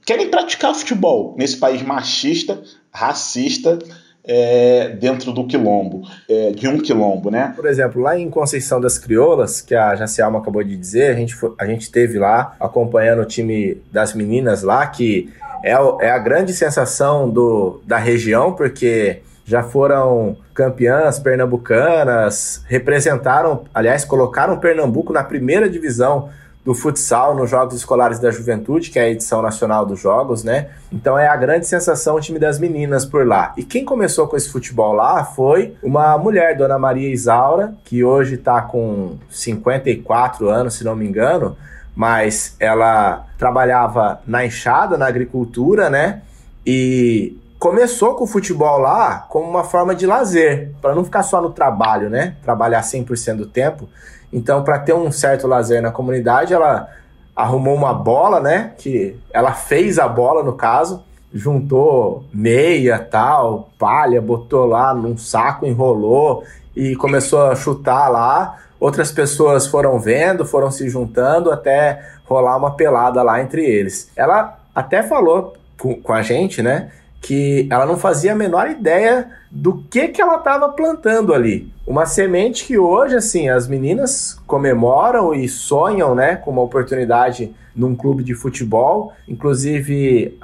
querem 0.05 0.29
praticar 0.29 0.75
futebol 0.75 1.35
nesse 1.37 1.57
país 1.57 1.83
machista, 1.83 2.63
racista, 2.91 3.79
é, 4.27 4.89
dentro 4.89 5.33
do 5.33 5.47
quilombo, 5.47 6.03
é, 6.29 6.51
de 6.51 6.67
um 6.67 6.79
quilombo, 6.79 7.31
né? 7.31 7.53
Por 7.55 7.67
exemplo, 7.67 8.03
lá 8.03 8.19
em 8.19 8.29
Conceição 8.29 8.81
das 8.81 8.99
Crioulas, 8.99 9.61
que 9.61 9.75
a 9.75 9.95
Jacialma 9.95 10.41
acabou 10.41 10.65
de 10.65 10.77
dizer, 10.77 11.13
a 11.13 11.15
gente, 11.15 11.35
foi, 11.35 11.55
a 11.59 11.67
gente 11.67 11.91
teve 11.91 12.19
lá 12.19 12.57
acompanhando 12.59 13.23
o 13.23 13.25
time 13.25 13.81
das 13.93 14.15
meninas 14.15 14.63
lá, 14.63 14.87
que 14.87 15.33
é, 15.63 15.73
é 16.01 16.11
a 16.11 16.19
grande 16.19 16.53
sensação 16.53 17.31
do, 17.31 17.81
da 17.87 17.99
região, 17.99 18.53
porque 18.53 19.23
já 19.45 19.63
foram 19.63 20.37
campeãs 20.53 21.21
pernambucanas, 21.21 22.65
representaram, 22.67 23.65
aliás, 23.73 24.05
colocaram 24.05 24.59
Pernambuco 24.59 25.13
na 25.13 25.23
primeira 25.23 25.69
divisão 25.69 26.29
do 26.67 26.75
futsal 26.75 27.37
nos 27.37 27.49
Jogos 27.49 27.77
Escolares 27.77 28.19
da 28.19 28.33
Juventude, 28.33 28.91
que 28.91 28.99
é 28.99 29.03
a 29.03 29.09
edição 29.09 29.41
nacional 29.41 29.87
dos 29.87 30.01
Jogos, 30.01 30.43
né? 30.43 30.71
Então 30.93 31.17
é 31.17 31.29
a 31.29 31.37
grande 31.37 31.65
sensação 31.65 32.17
o 32.17 32.21
time 32.21 32.41
das 32.41 32.59
meninas 32.59 33.07
por 33.07 33.25
lá. 33.25 33.55
E 33.57 33.63
quem 33.63 33.85
começou 33.85 34.27
com 34.27 34.37
esse 34.37 34.51
futebol 34.51 34.93
lá 34.93 35.25
foi 35.25 35.77
uma 35.81 36.19
mulher, 36.19 36.57
Dona 36.57 36.77
Maria 36.77 37.09
Isaura, 37.09 37.73
que 37.85 38.03
hoje 38.03 38.35
está 38.35 38.61
com 38.63 39.17
54 39.31 40.49
anos, 40.49 40.75
se 40.75 40.83
não 40.83 40.97
me 40.97 41.07
engano, 41.07 41.57
mas 41.95 42.57
ela 42.59 43.25
trabalhava 43.39 44.21
na 44.27 44.45
enxada, 44.45 44.99
na 44.99 45.07
agricultura, 45.07 45.89
né? 45.89 46.23
E 46.67 47.39
começou 47.59 48.15
com 48.15 48.25
o 48.25 48.27
futebol 48.27 48.79
lá 48.79 49.27
como 49.29 49.49
uma 49.49 49.65
forma 49.65 49.95
de 49.95 50.07
lazer, 50.07 50.73
para 50.81 50.95
não 50.95 51.05
ficar 51.05 51.23
só 51.23 51.41
no 51.41 51.51
trabalho, 51.51 52.11
né? 52.11 52.37
Trabalhar 52.43 52.83
100% 52.83 53.37
do 53.37 53.47
tempo. 53.47 53.89
Então, 54.33 54.63
para 54.63 54.79
ter 54.79 54.93
um 54.93 55.11
certo 55.11 55.47
lazer 55.47 55.81
na 55.81 55.91
comunidade, 55.91 56.53
ela 56.53 56.89
arrumou 57.35 57.75
uma 57.75 57.93
bola, 57.93 58.41
né? 58.41 58.73
Que 58.77 59.19
ela 59.33 59.53
fez 59.53 59.99
a 59.99 60.09
bola, 60.09 60.43
no 60.43 60.55
caso, 60.55 61.03
juntou 61.33 62.25
meia, 62.33 62.99
tal, 62.99 63.71
palha, 63.79 64.21
botou 64.21 64.67
lá 64.67 64.95
num 64.95 65.17
saco, 65.17 65.67
enrolou 65.67 66.45
e 66.75 66.97
começou 66.97 67.47
a 67.47 67.55
chutar 67.55 68.09
lá. 68.09 68.59
Outras 68.79 69.11
pessoas 69.11 69.67
foram 69.67 69.99
vendo, 69.99 70.45
foram 70.45 70.71
se 70.71 70.89
juntando 70.89 71.51
até 71.51 72.03
rolar 72.25 72.57
uma 72.57 72.73
pelada 72.73 73.23
lá 73.23 73.41
entre 73.41 73.65
eles. 73.65 74.11
Ela 74.15 74.59
até 74.75 75.03
falou 75.03 75.55
com, 75.79 75.95
com 75.95 76.13
a 76.13 76.21
gente, 76.21 76.63
né? 76.63 76.91
Que 77.21 77.67
ela 77.71 77.87
não 77.87 77.97
fazia 77.97 78.33
a 78.33 78.37
menor 78.37 78.71
ideia 78.71 79.31
do 79.51 79.83
que 79.91 80.09
que 80.09 80.21
ela 80.21 80.37
estava 80.37 80.69
plantando 80.69 81.35
ali. 81.35 81.73
Uma 81.87 82.07
semente 82.07 82.65
que 82.65 82.79
hoje, 82.79 83.17
assim, 83.17 83.49
as 83.49 83.67
meninas 83.67 84.39
comemoram 84.47 85.35
e 85.35 85.49
sonham, 85.49 86.15
né, 86.15 86.37
com 86.37 86.51
uma 86.51 86.63
oportunidade 86.63 87.55
num 87.75 87.95
clube 87.95 88.23
de 88.23 88.35
futebol. 88.35 89.13
Inclusive, 89.29 90.39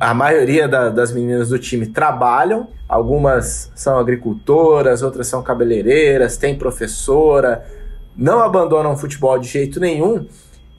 a 0.00 0.14
maioria 0.14 0.66
da, 0.66 0.88
das 0.88 1.12
meninas 1.12 1.50
do 1.50 1.58
time 1.58 1.86
trabalham, 1.86 2.68
algumas 2.88 3.70
são 3.74 3.98
agricultoras, 3.98 5.02
outras 5.02 5.26
são 5.26 5.42
cabeleireiras, 5.42 6.36
tem 6.36 6.56
professora, 6.56 7.64
não 8.16 8.40
abandonam 8.40 8.92
o 8.92 8.96
futebol 8.96 9.38
de 9.38 9.46
jeito 9.46 9.78
nenhum 9.78 10.26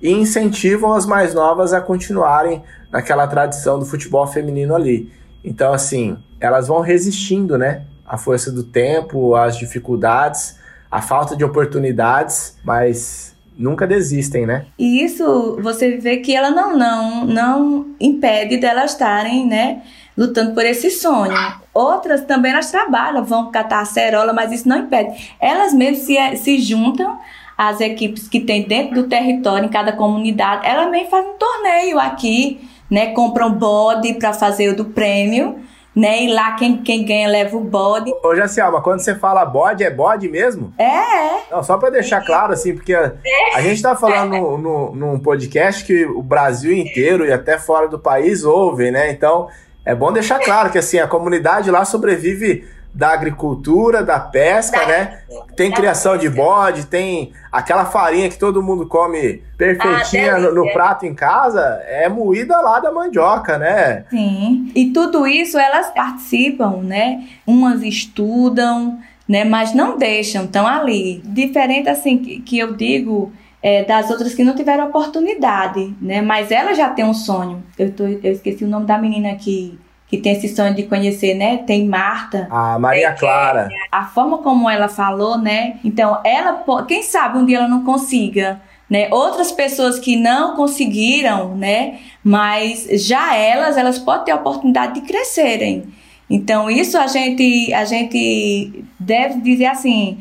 e 0.01 0.11
incentivam 0.11 0.93
as 0.93 1.05
mais 1.05 1.33
novas 1.33 1.73
a 1.73 1.81
continuarem 1.81 2.63
naquela 2.91 3.27
tradição 3.27 3.79
do 3.79 3.85
futebol 3.85 4.25
feminino 4.27 4.75
ali. 4.75 5.11
Então, 5.43 5.73
assim, 5.73 6.17
elas 6.39 6.67
vão 6.67 6.81
resistindo, 6.81 7.57
né? 7.57 7.83
A 8.05 8.17
força 8.17 8.51
do 8.51 8.63
tempo, 8.63 9.35
as 9.35 9.57
dificuldades, 9.57 10.57
a 10.89 11.01
falta 11.01 11.35
de 11.35 11.43
oportunidades, 11.43 12.57
mas 12.63 13.35
nunca 13.59 13.85
desistem, 13.85 14.45
né? 14.45 14.65
E 14.77 15.03
isso 15.03 15.57
você 15.61 15.97
vê 15.97 16.17
que 16.17 16.33
ela 16.33 16.49
não 16.49 16.77
não 16.77 17.25
não 17.25 17.87
impede 17.99 18.57
delas 18.57 18.91
estarem, 18.91 19.45
né, 19.45 19.83
lutando 20.17 20.53
por 20.53 20.65
esse 20.65 20.89
sonho. 20.89 21.33
Outras 21.73 22.21
também 22.21 22.53
elas 22.53 22.71
trabalham, 22.71 23.23
vão 23.23 23.51
catar 23.51 23.81
a 23.81 23.85
cerola, 23.85 24.33
mas 24.33 24.51
isso 24.51 24.67
não 24.67 24.79
impede. 24.79 25.35
Elas 25.39 25.73
mesmas 25.73 26.05
se, 26.05 26.37
se 26.37 26.59
juntam 26.59 27.19
às 27.57 27.81
equipes 27.81 28.27
que 28.29 28.39
tem 28.39 28.65
dentro 28.65 28.95
do 28.95 29.09
território, 29.09 29.65
em 29.65 29.69
cada 29.69 29.91
comunidade. 29.91 30.65
Elas 30.65 30.85
também 30.85 31.09
fazem 31.09 31.31
um 31.31 31.37
torneio 31.37 31.99
aqui, 31.99 32.68
né? 32.89 33.13
Compram 33.13 33.51
bode 33.53 34.13
para 34.13 34.33
fazer 34.33 34.69
o 34.69 34.75
do 34.75 34.85
prêmio, 34.85 35.59
né? 35.95 36.23
E 36.23 36.33
lá 36.33 36.53
quem, 36.53 36.77
quem 36.77 37.05
ganha 37.05 37.27
leva 37.27 37.57
o 37.57 37.63
bode. 37.63 38.11
Ô, 38.23 38.35
Jacialma, 38.35 38.81
quando 38.81 38.99
você 38.99 39.15
fala 39.15 39.45
bode, 39.45 39.83
é 39.83 39.89
bode 39.89 40.27
mesmo? 40.29 40.73
É, 40.77 40.83
é. 40.83 41.41
Não, 41.51 41.63
só 41.63 41.77
para 41.77 41.89
deixar 41.89 42.25
claro, 42.25 42.53
assim, 42.53 42.73
porque 42.73 42.93
a, 42.93 43.13
a 43.55 43.61
gente 43.61 43.81
tá 43.81 43.95
falando 43.95 44.31
no, 44.31 44.57
no, 44.57 44.95
num 44.95 45.19
podcast 45.19 45.83
que 45.83 46.05
o 46.05 46.21
Brasil 46.21 46.73
inteiro 46.73 47.25
e 47.25 47.31
até 47.31 47.57
fora 47.57 47.87
do 47.87 47.99
país 47.99 48.43
ouvem, 48.43 48.91
né? 48.91 49.11
Então, 49.11 49.47
é 49.85 49.95
bom 49.95 50.11
deixar 50.11 50.39
claro 50.39 50.69
que, 50.69 50.77
assim, 50.77 50.99
a 50.99 51.07
comunidade 51.07 51.71
lá 51.71 51.85
sobrevive 51.85 52.67
da 52.93 53.09
agricultura, 53.13 54.03
da 54.03 54.19
pesca, 54.19 54.79
da, 54.79 54.87
né? 54.87 55.19
Tem 55.55 55.71
criação 55.71 56.17
de 56.17 56.29
bode, 56.29 56.85
tem 56.85 57.31
aquela 57.51 57.85
farinha 57.85 58.29
que 58.29 58.37
todo 58.37 58.63
mundo 58.63 58.87
come 58.87 59.43
perfeitinha 59.57 60.35
ah, 60.35 60.39
no, 60.39 60.55
no, 60.55 60.73
prato 60.73 61.05
em 61.05 61.13
casa, 61.13 61.61
é 61.87 62.09
moída 62.09 62.59
lá 62.59 62.79
da 62.79 62.91
mandioca, 62.91 63.57
né? 63.57 64.05
Sim. 64.09 64.71
E 64.75 64.91
tudo 64.91 65.27
isso 65.27 65.57
elas 65.57 65.91
participam, 65.91 66.77
né? 66.77 67.27
Umas 67.45 67.83
estudam, 67.83 68.99
né? 69.27 69.43
Mas 69.43 69.73
não 69.73 69.97
deixam, 69.97 70.45
estão 70.45 70.65
ali. 70.65 71.21
Diferente 71.25 71.89
assim 71.89 72.17
que, 72.17 72.41
que 72.41 72.57
eu 72.57 72.73
digo 72.73 73.31
é, 73.61 73.83
das 73.83 74.09
outras 74.09 74.33
que 74.33 74.43
não 74.43 74.55
tiveram 74.55 74.87
oportunidade, 74.87 75.93
né? 76.01 76.21
Mas 76.21 76.51
ela 76.51 76.73
já 76.73 76.89
tem 76.89 77.05
um 77.05 77.13
sonho. 77.13 77.63
Eu, 77.77 77.91
tô, 77.91 78.05
eu 78.05 78.31
esqueci 78.31 78.63
o 78.63 78.67
nome 78.67 78.85
da 78.85 78.97
menina 78.97 79.35
que 79.35 79.77
que 80.09 80.17
tem 80.17 80.33
esse 80.33 80.53
sonho 80.55 80.73
de 80.73 80.83
conhecer, 80.83 81.35
né? 81.35 81.57
Tem 81.57 81.87
Marta. 81.87 82.47
A 82.49 82.79
Maria 82.79 83.13
Clara. 83.13 83.69
A 83.91 84.05
forma 84.05 84.39
como 84.39 84.67
ela 84.67 84.87
falou, 84.87 85.37
né? 85.37 85.79
Então, 85.85 86.19
ela, 86.23 86.63
quem 86.87 87.03
sabe 87.03 87.37
um 87.37 87.45
dia 87.45 87.59
ela 87.59 87.67
não 87.67 87.83
consiga, 87.85 88.59
né? 88.89 89.07
Outras 89.11 89.51
pessoas 89.51 89.99
que 89.99 90.15
não 90.15 90.55
conseguiram, 90.55 91.55
né? 91.55 91.99
Mas 92.23 92.87
já 93.05 93.35
elas, 93.35 93.77
elas 93.77 93.99
podem 93.99 94.25
ter 94.25 94.31
a 94.31 94.35
oportunidade 94.35 94.95
de 94.95 95.01
crescerem. 95.01 95.83
Então, 96.27 96.69
isso 96.71 96.97
a 96.97 97.05
gente, 97.05 97.71
a 97.71 97.85
gente 97.85 98.83
deve 98.99 99.41
dizer 99.41 99.67
assim, 99.67 100.19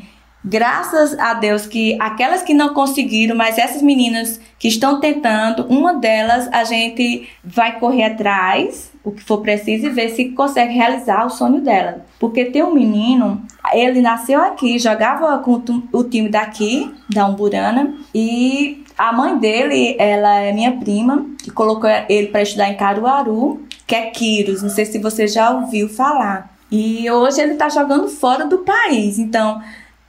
graças 0.49 1.17
a 1.19 1.35
Deus 1.35 1.67
que 1.67 1.95
aquelas 1.99 2.41
que 2.41 2.53
não 2.53 2.73
conseguiram, 2.73 3.35
mas 3.35 3.57
essas 3.57 3.81
meninas 3.81 4.39
que 4.57 4.67
estão 4.67 4.99
tentando, 4.99 5.65
uma 5.67 5.93
delas 5.93 6.49
a 6.51 6.63
gente 6.63 7.29
vai 7.43 7.79
correr 7.79 8.05
atrás, 8.05 8.91
o 9.03 9.11
que 9.11 9.23
for 9.23 9.41
preciso, 9.41 9.85
e 9.85 9.89
ver 9.89 10.09
se 10.09 10.29
consegue 10.29 10.73
realizar 10.73 11.25
o 11.25 11.29
sonho 11.29 11.61
dela. 11.61 12.03
Porque 12.19 12.45
tem 12.45 12.63
um 12.63 12.73
menino, 12.73 13.41
ele 13.71 14.01
nasceu 14.01 14.41
aqui, 14.41 14.79
jogava 14.79 15.37
com 15.39 15.61
o 15.93 16.03
time 16.03 16.29
daqui, 16.29 16.93
da 17.13 17.27
Umburana, 17.27 17.93
e 18.13 18.83
a 18.97 19.13
mãe 19.13 19.37
dele, 19.37 19.95
ela 19.99 20.39
é 20.39 20.51
minha 20.51 20.73
prima, 20.73 21.25
que 21.43 21.51
colocou 21.51 21.89
ele 22.09 22.27
para 22.27 22.41
estudar 22.41 22.69
em 22.69 22.75
Caruaru, 22.75 23.63
que 23.85 23.95
é 23.95 24.07
Quiros, 24.07 24.61
não 24.61 24.69
sei 24.69 24.85
se 24.85 24.99
você 24.99 25.27
já 25.27 25.51
ouviu 25.51 25.87
falar. 25.87 26.57
E 26.71 27.09
hoje 27.09 27.41
ele 27.41 27.53
está 27.53 27.69
jogando 27.69 28.07
fora 28.07 28.45
do 28.45 28.59
país. 28.59 29.17
Então, 29.17 29.59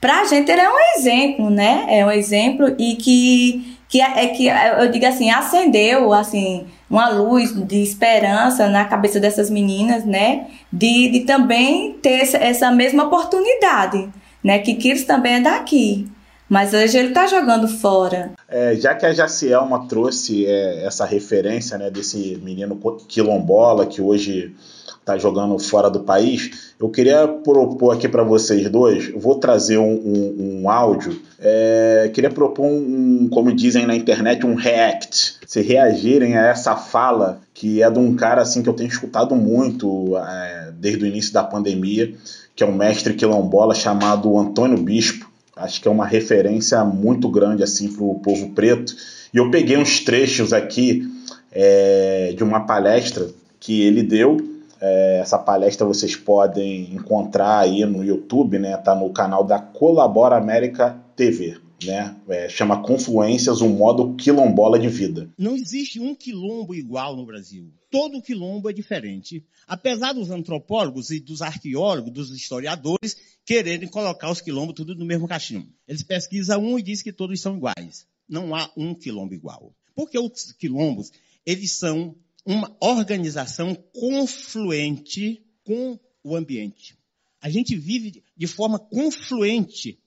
pra 0.01 0.25
gente 0.25 0.51
ele 0.51 0.61
é 0.61 0.69
um 0.69 0.97
exemplo, 0.97 1.49
né? 1.49 1.85
É 1.87 2.05
um 2.05 2.11
exemplo 2.11 2.75
e 2.77 2.95
que 2.95 3.77
que 3.87 4.01
é, 4.01 4.23
é 4.23 4.27
que 4.29 4.47
eu 4.47 4.89
digo 4.89 5.05
assim, 5.05 5.29
acendeu 5.29 6.13
assim 6.13 6.65
uma 6.89 7.09
luz 7.09 7.53
de 7.53 7.83
esperança 7.83 8.69
na 8.69 8.85
cabeça 8.85 9.19
dessas 9.19 9.49
meninas, 9.49 10.05
né? 10.05 10.47
De, 10.71 11.09
de 11.09 11.19
também 11.21 11.93
ter 12.01 12.21
essa, 12.35 12.71
mesma 12.71 13.03
oportunidade, 13.03 14.09
né? 14.41 14.59
Que 14.59 14.75
Quiros 14.75 15.03
também 15.03 15.35
é 15.35 15.41
daqui. 15.41 16.07
Mas 16.49 16.73
hoje 16.73 16.97
ele 16.97 17.09
está 17.09 17.27
jogando 17.27 17.67
fora. 17.67 18.31
É, 18.47 18.75
já 18.75 18.93
que 18.93 19.05
a 19.05 19.13
Jacielma 19.13 19.87
trouxe 19.87 20.45
é, 20.45 20.85
essa 20.85 21.05
referência 21.05 21.77
né, 21.77 21.89
desse 21.89 22.37
menino 22.43 22.77
quilombola 23.07 23.85
que 23.85 24.01
hoje 24.01 24.53
está 25.01 25.17
jogando 25.17 25.57
fora 25.59 25.89
do 25.89 26.01
país, 26.01 26.73
eu 26.79 26.87
queria 26.87 27.27
propor 27.27 27.95
aqui 27.95 28.07
para 28.07 28.23
vocês 28.23 28.69
dois, 28.69 29.11
vou 29.15 29.35
trazer 29.35 29.77
um, 29.77 29.93
um, 29.93 30.61
um 30.61 30.69
áudio, 30.69 31.19
é, 31.39 32.09
queria 32.13 32.29
propor 32.29 32.65
um, 32.65 33.27
como 33.29 33.53
dizem 33.53 33.85
na 33.85 33.95
internet, 33.95 34.45
um 34.45 34.53
react, 34.53 35.39
se 35.45 35.61
reagirem 35.61 36.37
a 36.37 36.47
essa 36.47 36.75
fala 36.75 37.41
que 37.53 37.81
é 37.81 37.89
de 37.89 37.99
um 37.99 38.15
cara 38.15 38.43
assim 38.43 38.61
que 38.61 38.69
eu 38.69 38.73
tenho 38.73 38.89
escutado 38.89 39.35
muito 39.35 40.15
é, 40.17 40.71
desde 40.79 41.03
o 41.03 41.07
início 41.07 41.33
da 41.33 41.43
pandemia, 41.43 42.13
que 42.55 42.63
é 42.63 42.67
um 42.67 42.75
mestre 42.75 43.15
quilombola 43.15 43.73
chamado 43.73 44.37
Antônio 44.37 44.77
Bispo, 44.77 45.29
acho 45.55 45.81
que 45.81 45.87
é 45.87 45.91
uma 45.91 46.05
referência 46.05 46.83
muito 46.85 47.27
grande 47.27 47.63
assim 47.63 47.91
para 47.91 48.03
o 48.03 48.19
povo 48.19 48.49
preto. 48.51 48.95
E 49.33 49.37
eu 49.37 49.49
peguei 49.49 49.77
uns 49.77 49.99
trechos 50.01 50.53
aqui 50.53 51.09
é, 51.51 52.33
de 52.35 52.43
uma 52.43 52.61
palestra 52.61 53.27
que 53.59 53.81
ele 53.81 54.03
deu. 54.03 54.50
É, 54.81 55.19
essa 55.19 55.37
palestra 55.37 55.85
vocês 55.85 56.15
podem 56.15 56.93
encontrar 56.93 57.59
aí 57.59 57.85
no 57.85 58.03
YouTube, 58.03 58.57
né? 58.57 58.75
Tá 58.77 58.95
no 58.95 59.11
canal 59.11 59.43
da 59.43 59.59
Colabora 59.59 60.35
América 60.35 60.99
TV. 61.15 61.59
Né? 61.83 62.15
É, 62.29 62.49
chama 62.49 62.83
Confluências, 62.83 63.61
um 63.61 63.69
modo 63.69 64.15
quilombola 64.15 64.77
de 64.77 64.87
vida. 64.87 65.29
Não 65.37 65.55
existe 65.55 65.99
um 65.99 66.13
quilombo 66.13 66.75
igual 66.75 67.15
no 67.15 67.25
Brasil. 67.25 67.71
Todo 67.89 68.21
quilombo 68.21 68.69
é 68.69 68.73
diferente. 68.73 69.43
Apesar 69.67 70.13
dos 70.13 70.29
antropólogos 70.29 71.09
e 71.11 71.19
dos 71.19 71.41
arqueólogos, 71.41 72.11
dos 72.11 72.31
historiadores, 72.31 73.17
quererem 73.45 73.87
colocar 73.87 74.29
os 74.29 74.41
quilombos 74.41 74.75
tudo 74.75 74.95
no 74.95 75.05
mesmo 75.05 75.27
cachimbo. 75.27 75.67
Eles 75.87 76.03
pesquisam 76.03 76.63
um 76.63 76.77
e 76.77 76.83
dizem 76.83 77.03
que 77.03 77.13
todos 77.13 77.39
são 77.41 77.57
iguais. 77.57 78.05
Não 78.29 78.55
há 78.55 78.71
um 78.77 78.93
quilombo 78.93 79.33
igual. 79.33 79.73
Porque 79.95 80.17
os 80.17 80.53
quilombos, 80.53 81.11
eles 81.45 81.73
são 81.77 82.15
uma 82.45 82.75
organização 82.79 83.75
confluente 83.75 85.43
com 85.63 85.99
o 86.23 86.35
ambiente. 86.35 86.97
A 87.39 87.49
gente 87.49 87.75
vive 87.75 88.23
de 88.35 88.47
forma 88.47 88.77
confluente 88.77 89.99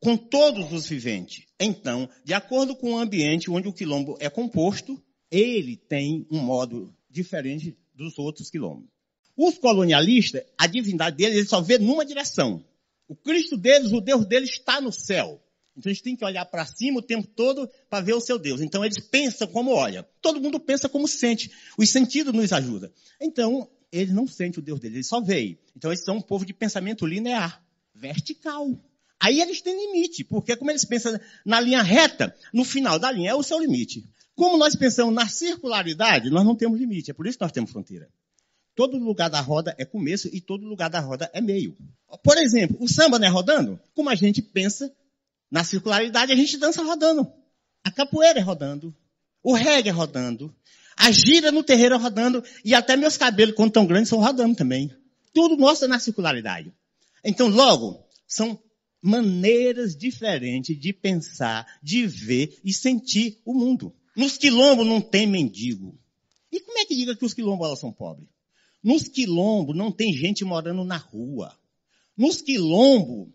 com 0.00 0.16
todos 0.16 0.72
os 0.72 0.88
viventes. 0.88 1.46
Então, 1.58 2.08
de 2.24 2.34
acordo 2.34 2.76
com 2.76 2.92
o 2.92 2.98
ambiente 2.98 3.50
onde 3.50 3.68
o 3.68 3.72
quilombo 3.72 4.16
é 4.20 4.28
composto, 4.28 5.02
ele 5.30 5.76
tem 5.76 6.26
um 6.30 6.38
modo 6.38 6.94
diferente 7.10 7.76
dos 7.94 8.18
outros 8.18 8.50
quilombos. 8.50 8.88
Os 9.36 9.58
colonialistas, 9.58 10.42
a 10.56 10.66
divindade 10.66 11.16
deles, 11.16 11.36
eles 11.36 11.48
só 11.48 11.60
vê 11.60 11.78
numa 11.78 12.04
direção. 12.04 12.64
O 13.08 13.14
Cristo 13.14 13.56
deles, 13.56 13.92
o 13.92 14.00
Deus 14.00 14.26
deles 14.26 14.50
está 14.50 14.80
no 14.80 14.92
céu. 14.92 15.42
Então 15.76 15.90
eles 15.90 16.00
têm 16.00 16.16
que 16.16 16.24
olhar 16.24 16.44
para 16.46 16.64
cima 16.64 17.00
o 17.00 17.02
tempo 17.02 17.28
todo 17.28 17.68
para 17.90 18.02
ver 18.02 18.14
o 18.14 18.20
seu 18.20 18.38
Deus. 18.38 18.60
Então 18.60 18.84
eles 18.84 18.98
pensam 18.98 19.46
como 19.46 19.72
olham. 19.72 20.04
Todo 20.22 20.40
mundo 20.40 20.58
pensa 20.58 20.88
como 20.88 21.06
sente. 21.06 21.50
Os 21.76 21.90
sentidos 21.90 22.32
nos 22.32 22.52
ajudam. 22.52 22.90
Então 23.20 23.68
eles 23.92 24.12
não 24.12 24.26
sentem 24.26 24.60
o 24.60 24.62
Deus 24.62 24.80
deles, 24.80 24.96
eles 24.96 25.08
só 25.08 25.20
veem. 25.20 25.58
Então 25.76 25.90
eles 25.90 26.04
são 26.04 26.16
um 26.16 26.22
povo 26.22 26.44
de 26.44 26.54
pensamento 26.54 27.06
linear, 27.06 27.62
vertical. 27.94 28.68
Aí 29.20 29.40
eles 29.40 29.60
têm 29.60 29.74
limite, 29.74 30.24
porque 30.24 30.56
como 30.56 30.70
eles 30.70 30.84
pensam 30.84 31.18
na 31.44 31.60
linha 31.60 31.82
reta, 31.82 32.34
no 32.52 32.64
final 32.64 32.98
da 32.98 33.10
linha 33.10 33.30
é 33.30 33.34
o 33.34 33.42
seu 33.42 33.58
limite. 33.58 34.04
Como 34.34 34.58
nós 34.58 34.76
pensamos 34.76 35.14
na 35.14 35.26
circularidade, 35.26 36.28
nós 36.30 36.44
não 36.44 36.54
temos 36.54 36.78
limite. 36.78 37.10
É 37.10 37.14
por 37.14 37.26
isso 37.26 37.38
que 37.38 37.44
nós 37.44 37.52
temos 37.52 37.70
fronteira. 37.70 38.08
Todo 38.74 38.98
lugar 38.98 39.30
da 39.30 39.40
roda 39.40 39.74
é 39.78 39.86
começo 39.86 40.28
e 40.30 40.38
todo 40.38 40.66
lugar 40.66 40.90
da 40.90 41.00
roda 41.00 41.30
é 41.32 41.40
meio. 41.40 41.74
Por 42.22 42.36
exemplo, 42.36 42.76
o 42.78 42.86
samba 42.86 43.18
não 43.18 43.26
é 43.26 43.30
rodando? 43.30 43.80
Como 43.94 44.10
a 44.10 44.14
gente 44.14 44.42
pensa 44.42 44.94
na 45.50 45.64
circularidade, 45.64 46.32
a 46.32 46.36
gente 46.36 46.56
dança 46.56 46.82
rodando. 46.82 47.30
A 47.84 47.90
capoeira 47.90 48.38
é 48.38 48.42
rodando. 48.42 48.94
O 49.42 49.54
reggae 49.54 49.88
é 49.88 49.92
rodando. 49.92 50.54
A 50.96 51.10
gira 51.10 51.52
no 51.52 51.62
terreiro 51.62 51.94
é 51.94 51.98
rodando. 51.98 52.42
E 52.64 52.74
até 52.74 52.96
meus 52.96 53.16
cabelos, 53.16 53.54
quando 53.54 53.72
tão 53.72 53.86
grandes, 53.86 54.08
são 54.08 54.18
rodando 54.18 54.56
também. 54.56 54.90
Tudo 55.32 55.56
mostra 55.56 55.86
na 55.86 55.98
circularidade. 55.98 56.72
Então, 57.24 57.48
logo, 57.48 58.04
são 58.26 58.60
maneiras 59.00 59.96
diferentes 59.96 60.78
de 60.78 60.92
pensar, 60.92 61.66
de 61.82 62.06
ver 62.06 62.58
e 62.64 62.72
sentir 62.72 63.40
o 63.44 63.54
mundo. 63.54 63.94
Nos 64.16 64.36
quilombos 64.36 64.86
não 64.86 65.00
tem 65.00 65.26
mendigo. 65.26 65.96
E 66.50 66.58
como 66.58 66.78
é 66.78 66.84
que 66.84 66.96
diga 66.96 67.14
que 67.14 67.24
os 67.24 67.34
quilombolas 67.34 67.78
são 67.78 67.92
pobres? 67.92 68.28
Nos 68.82 69.08
quilombos 69.08 69.76
não 69.76 69.92
tem 69.92 70.12
gente 70.12 70.44
morando 70.44 70.84
na 70.84 70.96
rua. 70.96 71.56
Nos 72.16 72.40
quilombos 72.40 73.28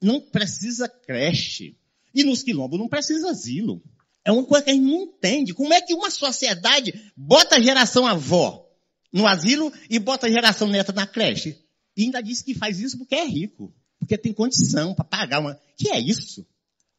não 0.00 0.20
precisa 0.20 0.88
creche. 0.88 1.76
E 2.14 2.24
nos 2.24 2.42
quilombos 2.42 2.78
não 2.78 2.88
precisa 2.88 3.30
asilo. 3.30 3.82
É 4.24 4.32
uma 4.32 4.44
coisa 4.44 4.64
que 4.64 4.70
a 4.70 4.74
gente 4.74 4.84
não 4.84 5.02
entende. 5.02 5.54
Como 5.54 5.72
é 5.72 5.80
que 5.80 5.94
uma 5.94 6.10
sociedade 6.10 7.12
bota 7.16 7.56
a 7.56 7.60
geração 7.60 8.06
avó 8.06 8.66
no 9.12 9.26
asilo 9.26 9.72
e 9.88 9.98
bota 9.98 10.26
a 10.26 10.30
geração 10.30 10.68
neta 10.68 10.92
na 10.92 11.06
creche? 11.06 11.58
E 11.96 12.04
ainda 12.04 12.22
diz 12.22 12.42
que 12.42 12.54
faz 12.54 12.80
isso 12.80 12.98
porque 12.98 13.14
é 13.14 13.24
rico. 13.24 13.74
Porque 13.98 14.18
tem 14.18 14.32
condição 14.32 14.94
para 14.94 15.04
pagar 15.04 15.40
uma. 15.40 15.60
Que 15.76 15.90
é 15.90 16.00
isso? 16.00 16.46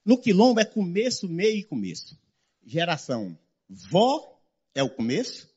No 0.05 0.17
quilombo 0.17 0.60
é 0.60 0.65
começo, 0.65 1.27
meio 1.27 1.57
e 1.57 1.63
começo. 1.63 2.17
Geração 2.65 3.38
vó 3.69 4.39
é 4.73 4.83
o 4.83 4.89
começo, 4.89 5.47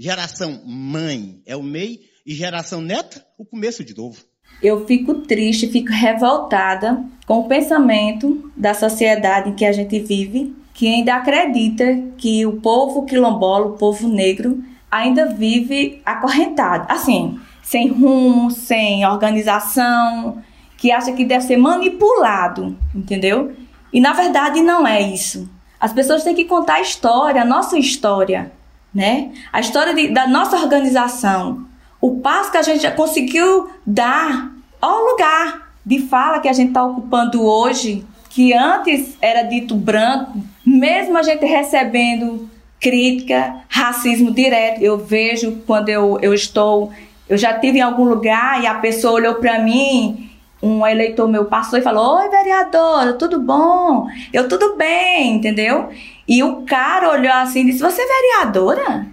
Geração 0.00 0.64
mãe 0.64 1.42
é 1.44 1.54
o 1.54 1.62
meio 1.62 2.00
e 2.24 2.34
geração 2.34 2.80
neta, 2.80 3.22
o 3.36 3.44
começo 3.44 3.84
de 3.84 3.94
novo. 3.94 4.24
Eu 4.62 4.86
fico 4.86 5.14
triste, 5.14 5.68
fico 5.68 5.90
revoltada 5.90 7.02
com 7.26 7.40
o 7.40 7.48
pensamento 7.48 8.50
da 8.56 8.74
sociedade 8.74 9.50
em 9.50 9.54
que 9.54 9.64
a 9.64 9.72
gente 9.72 9.98
vive, 10.00 10.54
que 10.74 10.86
ainda 10.86 11.14
acredita 11.14 11.84
que 12.18 12.44
o 12.44 12.60
povo 12.60 13.04
quilombola, 13.04 13.66
o 13.66 13.78
povo 13.78 14.08
negro, 14.08 14.62
ainda 14.90 15.26
vive 15.26 16.00
acorrentado, 16.04 16.86
assim, 16.88 17.38
sem 17.62 17.88
rumo, 17.88 18.50
sem 18.50 19.06
organização, 19.06 20.42
que 20.76 20.90
acha 20.90 21.12
que 21.12 21.24
deve 21.24 21.44
ser 21.44 21.56
manipulado, 21.56 22.76
entendeu? 22.94 23.52
E 23.92 24.00
na 24.00 24.12
verdade 24.12 24.60
não 24.60 24.86
é 24.86 25.00
isso. 25.00 25.48
As 25.78 25.92
pessoas 25.92 26.24
têm 26.24 26.34
que 26.34 26.44
contar 26.44 26.74
a 26.74 26.80
história, 26.80 27.42
a 27.42 27.44
nossa 27.44 27.78
história 27.78 28.52
né? 28.94 29.32
A 29.52 29.60
história 29.60 29.94
de, 29.94 30.08
da 30.08 30.26
nossa 30.26 30.56
organização, 30.56 31.66
o 32.00 32.16
passo 32.16 32.50
que 32.50 32.56
a 32.56 32.62
gente 32.62 32.82
já 32.82 32.90
conseguiu 32.90 33.70
dar 33.86 34.50
ao 34.80 35.04
lugar 35.04 35.72
de 35.84 36.00
fala 36.00 36.40
que 36.40 36.48
a 36.48 36.52
gente 36.52 36.68
está 36.68 36.84
ocupando 36.84 37.44
hoje, 37.44 38.04
que 38.30 38.52
antes 38.52 39.16
era 39.20 39.42
dito 39.42 39.74
branco, 39.74 40.38
mesmo 40.64 41.18
a 41.18 41.22
gente 41.22 41.44
recebendo 41.44 42.48
crítica, 42.80 43.56
racismo 43.68 44.30
direto, 44.30 44.80
eu 44.80 44.96
vejo 44.96 45.62
quando 45.66 45.90
eu, 45.90 46.18
eu 46.22 46.32
estou, 46.32 46.90
eu 47.28 47.36
já 47.36 47.58
tive 47.58 47.78
em 47.78 47.82
algum 47.82 48.04
lugar 48.04 48.62
e 48.62 48.66
a 48.66 48.74
pessoa 48.74 49.14
olhou 49.14 49.34
para 49.34 49.58
mim 49.58 50.30
um 50.62 50.86
eleitor 50.86 51.26
meu 51.28 51.46
passou 51.46 51.78
e 51.78 51.82
falou: 51.82 52.18
Oi, 52.18 52.28
vereadora, 52.28 53.14
tudo 53.14 53.40
bom? 53.40 54.06
Eu 54.32 54.48
tudo 54.48 54.76
bem, 54.76 55.36
entendeu? 55.36 55.88
E 56.28 56.42
o 56.42 56.62
cara 56.62 57.10
olhou 57.10 57.32
assim 57.32 57.60
e 57.60 57.64
disse: 57.66 57.80
Você 57.80 58.02
é 58.02 58.06
vereadora? 58.06 59.06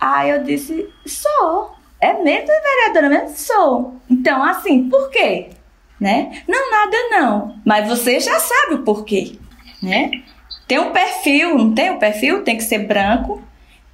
Aí 0.00 0.30
eu 0.30 0.42
disse: 0.42 0.88
Sou. 1.04 1.81
É 2.02 2.14
mesmo 2.14 2.48
vereadora 2.48 3.08
mesmo? 3.08 3.36
Sou. 3.36 3.94
Então, 4.10 4.42
assim, 4.42 4.88
por 4.88 5.08
quê? 5.08 5.50
Né? 6.00 6.42
Não, 6.48 6.68
nada 6.68 6.96
não. 7.10 7.54
Mas 7.64 7.86
você 7.86 8.18
já 8.18 8.40
sabe 8.40 8.74
o 8.74 8.82
porquê, 8.82 9.36
né? 9.80 10.10
Tem 10.66 10.80
um 10.80 10.90
perfil, 10.90 11.56
não 11.56 11.72
tem 11.72 11.92
um 11.92 12.00
perfil? 12.00 12.42
Tem 12.42 12.56
que 12.56 12.64
ser 12.64 12.80
branco, 12.80 13.40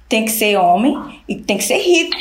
tem 0.07 0.25
que 0.25 0.31
ser 0.31 0.57
homem 0.57 0.97
e 1.27 1.35
tem 1.35 1.57
que 1.57 1.63
ser 1.63 1.77
rico, 1.77 2.17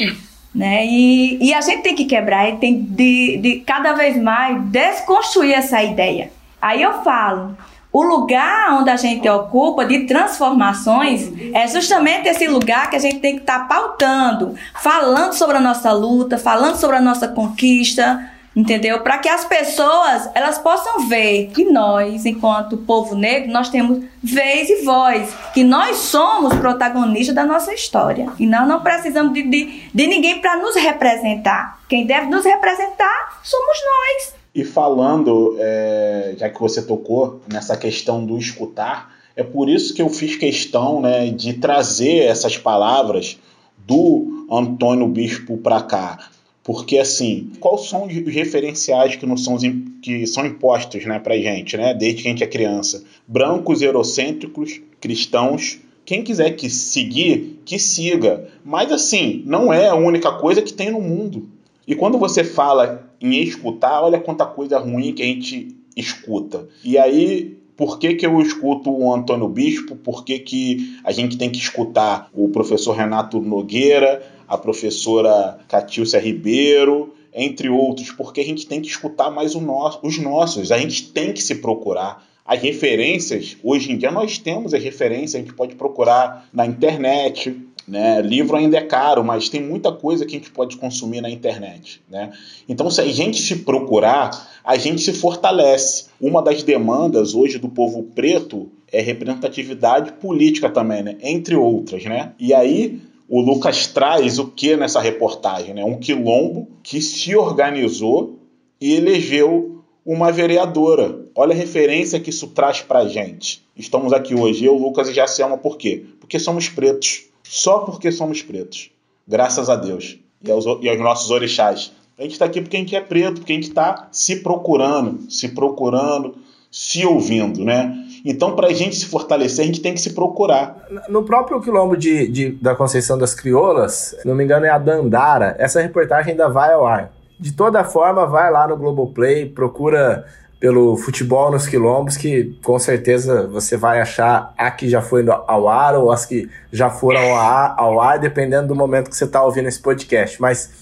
Né? 0.54 0.84
E, 0.84 1.38
e 1.42 1.54
a 1.54 1.60
gente 1.62 1.82
tem 1.82 1.94
que 1.94 2.04
quebrar, 2.04 2.50
e 2.50 2.56
tem 2.56 2.82
de, 2.82 3.38
de 3.38 3.60
cada 3.60 3.94
vez 3.94 4.16
mais 4.20 4.60
desconstruir 4.64 5.54
essa 5.54 5.82
ideia. 5.82 6.30
Aí 6.60 6.82
eu 6.82 7.02
falo, 7.02 7.56
o 7.98 8.02
lugar 8.04 8.74
onde 8.74 8.90
a 8.90 8.96
gente 8.96 9.28
ocupa 9.28 9.84
de 9.84 10.06
transformações 10.06 11.32
é 11.52 11.66
justamente 11.66 12.28
esse 12.28 12.46
lugar 12.46 12.88
que 12.88 12.94
a 12.94 13.00
gente 13.00 13.18
tem 13.18 13.34
que 13.34 13.40
estar 13.40 13.58
tá 13.58 13.64
pautando, 13.64 14.54
falando 14.80 15.32
sobre 15.32 15.56
a 15.56 15.60
nossa 15.60 15.90
luta, 15.90 16.38
falando 16.38 16.76
sobre 16.76 16.94
a 16.94 17.00
nossa 17.00 17.26
conquista, 17.26 18.30
entendeu? 18.54 19.00
Para 19.00 19.18
que 19.18 19.28
as 19.28 19.44
pessoas 19.44 20.30
elas 20.32 20.58
possam 20.58 21.08
ver 21.08 21.48
que 21.48 21.64
nós, 21.64 22.24
enquanto 22.24 22.76
povo 22.76 23.16
negro, 23.16 23.50
nós 23.50 23.68
temos 23.68 24.04
vez 24.22 24.70
e 24.70 24.84
voz, 24.84 25.34
que 25.52 25.64
nós 25.64 25.96
somos 25.96 26.54
protagonistas 26.54 27.34
da 27.34 27.44
nossa 27.44 27.74
história 27.74 28.28
e 28.38 28.46
nós 28.46 28.68
não 28.68 28.80
precisamos 28.80 29.32
de, 29.32 29.42
de, 29.42 29.90
de 29.92 30.06
ninguém 30.06 30.40
para 30.40 30.56
nos 30.56 30.76
representar. 30.76 31.80
Quem 31.88 32.06
deve 32.06 32.26
nos 32.26 32.44
representar 32.44 33.40
somos 33.42 33.76
nós. 33.84 34.37
E 34.54 34.64
falando, 34.64 35.56
é, 35.58 36.34
já 36.38 36.48
que 36.48 36.60
você 36.60 36.82
tocou 36.82 37.40
nessa 37.50 37.76
questão 37.76 38.24
do 38.24 38.38
escutar, 38.38 39.14
é 39.36 39.42
por 39.42 39.68
isso 39.68 39.94
que 39.94 40.02
eu 40.02 40.08
fiz 40.08 40.36
questão 40.36 41.00
né, 41.00 41.30
de 41.30 41.54
trazer 41.54 42.24
essas 42.24 42.56
palavras 42.56 43.38
do 43.86 44.46
Antônio 44.50 45.06
Bispo 45.06 45.58
para 45.58 45.80
cá, 45.82 46.30
porque, 46.68 46.98
assim, 46.98 47.50
quais 47.60 47.88
são 47.88 48.04
os 48.04 48.12
referenciais 48.12 49.16
que, 49.16 49.24
não 49.24 49.38
são, 49.38 49.56
que 50.02 50.26
são 50.26 50.44
impostos 50.44 51.06
né, 51.06 51.18
para 51.18 51.34
gente, 51.38 51.78
né, 51.78 51.94
desde 51.94 52.20
que 52.20 52.28
a 52.28 52.30
gente 52.30 52.44
é 52.44 52.46
criança? 52.46 53.04
Brancos, 53.26 53.80
eurocêntricos, 53.80 54.78
cristãos. 55.00 55.78
Quem 56.04 56.22
quiser 56.22 56.50
que 56.56 56.68
seguir, 56.68 57.62
que 57.64 57.78
siga. 57.78 58.50
Mas, 58.62 58.92
assim, 58.92 59.42
não 59.46 59.72
é 59.72 59.88
a 59.88 59.94
única 59.94 60.30
coisa 60.32 60.60
que 60.60 60.74
tem 60.74 60.90
no 60.90 61.00
mundo. 61.00 61.48
E 61.86 61.94
quando 61.94 62.18
você 62.18 62.44
fala 62.44 63.07
em 63.20 63.42
escutar, 63.42 64.02
olha 64.02 64.20
quanta 64.20 64.46
coisa 64.46 64.78
ruim 64.78 65.12
que 65.12 65.22
a 65.22 65.26
gente 65.26 65.76
escuta. 65.96 66.68
E 66.84 66.96
aí, 66.96 67.58
por 67.76 67.98
que, 67.98 68.14
que 68.14 68.26
eu 68.26 68.40
escuto 68.40 68.90
o 68.90 69.12
Antônio 69.12 69.48
Bispo? 69.48 69.96
Por 69.96 70.24
que, 70.24 70.38
que 70.38 70.98
a 71.04 71.12
gente 71.12 71.36
tem 71.36 71.50
que 71.50 71.58
escutar 71.58 72.30
o 72.32 72.48
professor 72.48 72.92
Renato 72.92 73.40
Nogueira? 73.40 74.38
a 74.48 74.56
professora 74.56 75.58
Catilcia 75.68 76.18
Ribeiro, 76.18 77.14
entre 77.34 77.68
outros, 77.68 78.10
porque 78.10 78.40
a 78.40 78.44
gente 78.44 78.66
tem 78.66 78.80
que 78.80 78.88
escutar 78.88 79.30
mais 79.30 79.54
no 79.54 80.00
os 80.02 80.18
nossos, 80.18 80.72
a 80.72 80.78
gente 80.78 81.12
tem 81.12 81.32
que 81.32 81.42
se 81.42 81.56
procurar. 81.56 82.26
As 82.44 82.62
referências, 82.62 83.58
hoje 83.62 83.92
em 83.92 83.98
dia 83.98 84.10
nós 84.10 84.38
temos 84.38 84.72
as 84.72 84.82
referências, 84.82 85.34
a 85.34 85.38
gente 85.38 85.52
pode 85.52 85.76
procurar 85.76 86.48
na 86.50 86.64
internet, 86.64 87.54
né? 87.88 88.20
Livro 88.20 88.56
ainda 88.56 88.76
é 88.76 88.82
caro, 88.82 89.24
mas 89.24 89.48
tem 89.48 89.62
muita 89.62 89.90
coisa 89.90 90.26
que 90.26 90.36
a 90.36 90.38
gente 90.38 90.50
pode 90.50 90.76
consumir 90.76 91.20
na 91.20 91.30
internet. 91.30 92.02
Né? 92.08 92.30
Então, 92.68 92.90
se 92.90 93.00
a 93.00 93.06
gente 93.06 93.40
se 93.40 93.56
procurar, 93.56 94.60
a 94.62 94.76
gente 94.76 95.00
se 95.00 95.12
fortalece. 95.12 96.06
Uma 96.20 96.42
das 96.42 96.62
demandas 96.62 97.34
hoje 97.34 97.58
do 97.58 97.68
povo 97.68 98.02
preto 98.14 98.68
é 98.92 99.00
representatividade 99.00 100.12
política 100.12 100.68
também, 100.68 101.02
né? 101.02 101.16
entre 101.22 101.56
outras. 101.56 102.04
Né? 102.04 102.32
E 102.38 102.52
aí, 102.52 103.00
o 103.26 103.40
Lucas 103.40 103.86
traz 103.86 104.38
o 104.38 104.48
que 104.48 104.76
nessa 104.76 105.00
reportagem? 105.00 105.74
Né? 105.74 105.82
Um 105.82 105.98
quilombo 105.98 106.68
que 106.82 107.00
se 107.00 107.34
organizou 107.34 108.38
e 108.80 108.94
elegeu 108.94 109.82
uma 110.04 110.32
vereadora. 110.32 111.26
Olha 111.34 111.52
a 111.52 111.56
referência 111.56 112.20
que 112.20 112.30
isso 112.30 112.48
traz 112.48 112.80
para 112.80 113.06
gente. 113.06 113.62
Estamos 113.76 114.12
aqui 114.12 114.34
hoje, 114.34 114.64
eu, 114.64 114.74
Lucas 114.74 115.08
e 115.08 115.12
Jaciama, 115.12 115.58
por 115.58 115.76
quê? 115.76 116.04
Porque 116.18 116.38
somos 116.38 116.68
pretos. 116.68 117.27
Só 117.48 117.78
porque 117.78 118.12
somos 118.12 118.42
pretos. 118.42 118.90
Graças 119.26 119.70
a 119.70 119.76
Deus. 119.76 120.18
E 120.44 120.50
aos, 120.50 120.66
e 120.82 120.88
aos 120.88 120.98
nossos 121.00 121.30
orixás. 121.30 121.92
A 122.18 122.22
gente 122.22 122.32
está 122.32 122.44
aqui 122.44 122.60
porque 122.60 122.76
a 122.76 122.80
gente 122.80 122.94
é 122.94 123.00
preto, 123.00 123.36
porque 123.36 123.52
a 123.52 123.56
gente 123.56 123.68
está 123.68 124.08
se 124.12 124.36
procurando, 124.42 125.30
se 125.30 125.48
procurando, 125.48 126.34
se 126.70 127.06
ouvindo, 127.06 127.64
né? 127.64 128.04
Então, 128.22 128.54
para 128.54 128.66
a 128.66 128.72
gente 128.74 128.96
se 128.96 129.06
fortalecer, 129.06 129.64
a 129.64 129.66
gente 129.66 129.80
tem 129.80 129.94
que 129.94 130.00
se 130.00 130.12
procurar. 130.12 130.86
No 131.08 131.22
próprio 131.22 131.60
quilombo 131.60 131.96
de, 131.96 132.28
de, 132.28 132.50
da 132.50 132.74
Conceição 132.74 133.16
das 133.16 133.34
Crioulas, 133.34 134.16
se 134.20 134.26
não 134.26 134.34
me 134.34 134.44
engano 134.44 134.66
é 134.66 134.68
a 134.68 134.76
Dandara, 134.76 135.56
essa 135.58 135.80
reportagem 135.80 136.32
ainda 136.32 136.48
vai 136.48 136.74
ao 136.74 136.86
ar. 136.86 137.12
De 137.40 137.52
toda 137.52 137.82
forma, 137.82 138.26
vai 138.26 138.52
lá 138.52 138.68
no 138.68 138.76
Globoplay, 138.76 139.46
procura 139.46 140.26
pelo 140.60 140.96
futebol 140.96 141.50
nos 141.50 141.66
quilombos, 141.66 142.16
que 142.16 142.58
com 142.64 142.78
certeza 142.78 143.46
você 143.46 143.76
vai 143.76 144.00
achar 144.00 144.52
a 144.58 144.70
que 144.70 144.88
já 144.88 145.00
foi 145.00 145.24
ao 145.28 145.68
ar 145.68 145.94
ou 145.94 146.10
as 146.10 146.26
que 146.26 146.50
já 146.72 146.90
foram 146.90 147.20
ao 147.20 147.36
ar, 147.36 147.74
ao 147.78 148.00
ar 148.00 148.18
dependendo 148.18 148.68
do 148.68 148.74
momento 148.74 149.08
que 149.08 149.16
você 149.16 149.24
está 149.24 149.42
ouvindo 149.42 149.68
esse 149.68 149.80
podcast. 149.80 150.40
Mas 150.40 150.72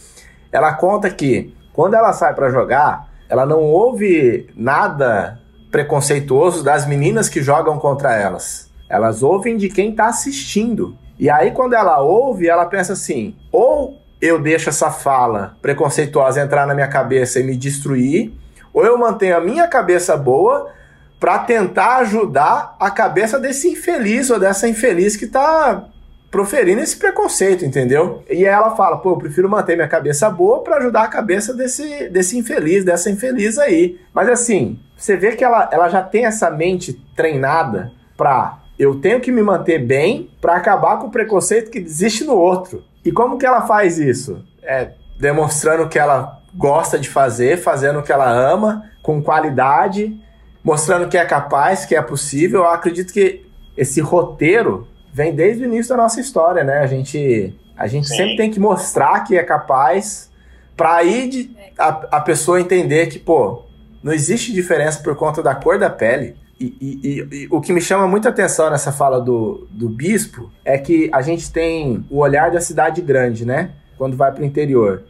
ela 0.50 0.72
conta 0.72 1.10
que 1.10 1.54
quando 1.72 1.94
ela 1.94 2.12
sai 2.12 2.34
para 2.34 2.48
jogar, 2.48 3.08
ela 3.28 3.44
não 3.44 3.60
ouve 3.60 4.48
nada 4.56 5.38
preconceituoso 5.70 6.64
das 6.64 6.86
meninas 6.86 7.28
que 7.28 7.42
jogam 7.42 7.78
contra 7.78 8.14
elas. 8.14 8.70
Elas 8.88 9.22
ouvem 9.22 9.56
de 9.56 9.68
quem 9.68 9.90
está 9.90 10.06
assistindo. 10.06 10.96
E 11.18 11.28
aí, 11.28 11.50
quando 11.50 11.74
ela 11.74 12.00
ouve, 12.00 12.48
ela 12.48 12.64
pensa 12.66 12.94
assim: 12.94 13.36
ou 13.52 14.00
eu 14.20 14.40
deixo 14.40 14.70
essa 14.70 14.90
fala 14.90 15.56
preconceituosa 15.60 16.40
entrar 16.40 16.66
na 16.66 16.74
minha 16.74 16.88
cabeça 16.88 17.40
e 17.40 17.42
me 17.42 17.56
destruir, 17.56 18.32
ou 18.76 18.84
eu 18.84 18.98
mantenho 18.98 19.34
a 19.34 19.40
minha 19.40 19.66
cabeça 19.66 20.14
boa 20.18 20.70
para 21.18 21.38
tentar 21.38 21.96
ajudar 21.96 22.76
a 22.78 22.90
cabeça 22.90 23.38
desse 23.40 23.70
infeliz 23.70 24.28
ou 24.28 24.38
dessa 24.38 24.68
infeliz 24.68 25.16
que 25.16 25.24
está 25.24 25.86
proferindo 26.30 26.82
esse 26.82 26.94
preconceito, 26.98 27.64
entendeu? 27.64 28.22
E 28.28 28.44
ela 28.44 28.76
fala, 28.76 28.98
pô, 28.98 29.12
eu 29.12 29.16
prefiro 29.16 29.48
manter 29.48 29.76
minha 29.76 29.88
cabeça 29.88 30.28
boa 30.28 30.62
para 30.62 30.76
ajudar 30.76 31.04
a 31.04 31.08
cabeça 31.08 31.54
desse, 31.54 32.10
desse 32.10 32.36
infeliz, 32.36 32.84
dessa 32.84 33.08
infeliz 33.08 33.56
aí. 33.56 33.98
Mas 34.12 34.28
assim, 34.28 34.78
você 34.94 35.16
vê 35.16 35.34
que 35.34 35.42
ela, 35.42 35.70
ela 35.72 35.88
já 35.88 36.02
tem 36.02 36.26
essa 36.26 36.50
mente 36.50 36.92
treinada 37.16 37.92
pra 38.14 38.58
eu 38.78 39.00
tenho 39.00 39.22
que 39.22 39.32
me 39.32 39.42
manter 39.42 39.78
bem 39.78 40.30
para 40.38 40.54
acabar 40.54 40.98
com 40.98 41.06
o 41.06 41.10
preconceito 41.10 41.70
que 41.70 41.78
existe 41.78 42.24
no 42.24 42.34
outro. 42.34 42.84
E 43.02 43.10
como 43.10 43.38
que 43.38 43.46
ela 43.46 43.62
faz 43.62 43.98
isso? 43.98 44.44
É 44.62 44.90
demonstrando 45.18 45.88
que 45.88 45.98
ela 45.98 46.42
gosta 46.56 46.98
de 46.98 47.08
fazer, 47.08 47.58
fazendo 47.58 47.98
o 47.98 48.02
que 48.02 48.12
ela 48.12 48.30
ama, 48.30 48.90
com 49.02 49.22
qualidade, 49.22 50.18
mostrando 50.64 51.08
que 51.08 51.16
é 51.16 51.24
capaz, 51.24 51.84
que 51.84 51.94
é 51.94 52.02
possível. 52.02 52.60
Eu 52.60 52.68
acredito 52.68 53.12
que 53.12 53.46
esse 53.76 54.00
roteiro 54.00 54.88
vem 55.12 55.34
desde 55.34 55.62
o 55.62 55.66
início 55.66 55.90
da 55.94 56.02
nossa 56.02 56.20
história, 56.20 56.64
né? 56.64 56.78
A 56.78 56.86
gente, 56.86 57.54
a 57.76 57.86
gente 57.86 58.08
sempre 58.08 58.36
tem 58.36 58.50
que 58.50 58.58
mostrar 58.58 59.20
que 59.20 59.36
é 59.36 59.42
capaz 59.42 60.30
para 60.76 60.96
aí 60.96 61.28
de, 61.28 61.56
a, 61.78 61.88
a 62.18 62.20
pessoa 62.20 62.60
entender 62.60 63.06
que, 63.06 63.18
pô, 63.18 63.64
não 64.02 64.12
existe 64.12 64.52
diferença 64.52 65.02
por 65.02 65.16
conta 65.16 65.42
da 65.42 65.54
cor 65.54 65.78
da 65.78 65.88
pele. 65.88 66.36
E, 66.58 66.74
e, 66.80 67.28
e, 67.42 67.48
o 67.50 67.60
que 67.60 67.72
me 67.72 67.80
chama 67.80 68.06
muita 68.06 68.30
atenção 68.30 68.70
nessa 68.70 68.90
fala 68.90 69.20
do, 69.20 69.66
do 69.70 69.88
bispo 69.88 70.50
é 70.64 70.78
que 70.78 71.10
a 71.12 71.20
gente 71.20 71.52
tem 71.52 72.04
o 72.10 72.18
olhar 72.18 72.50
da 72.50 72.60
cidade 72.60 73.00
grande, 73.02 73.44
né? 73.44 73.70
Quando 73.98 74.16
vai 74.16 74.32
para 74.32 74.42
o 74.42 74.44
interior. 74.44 75.04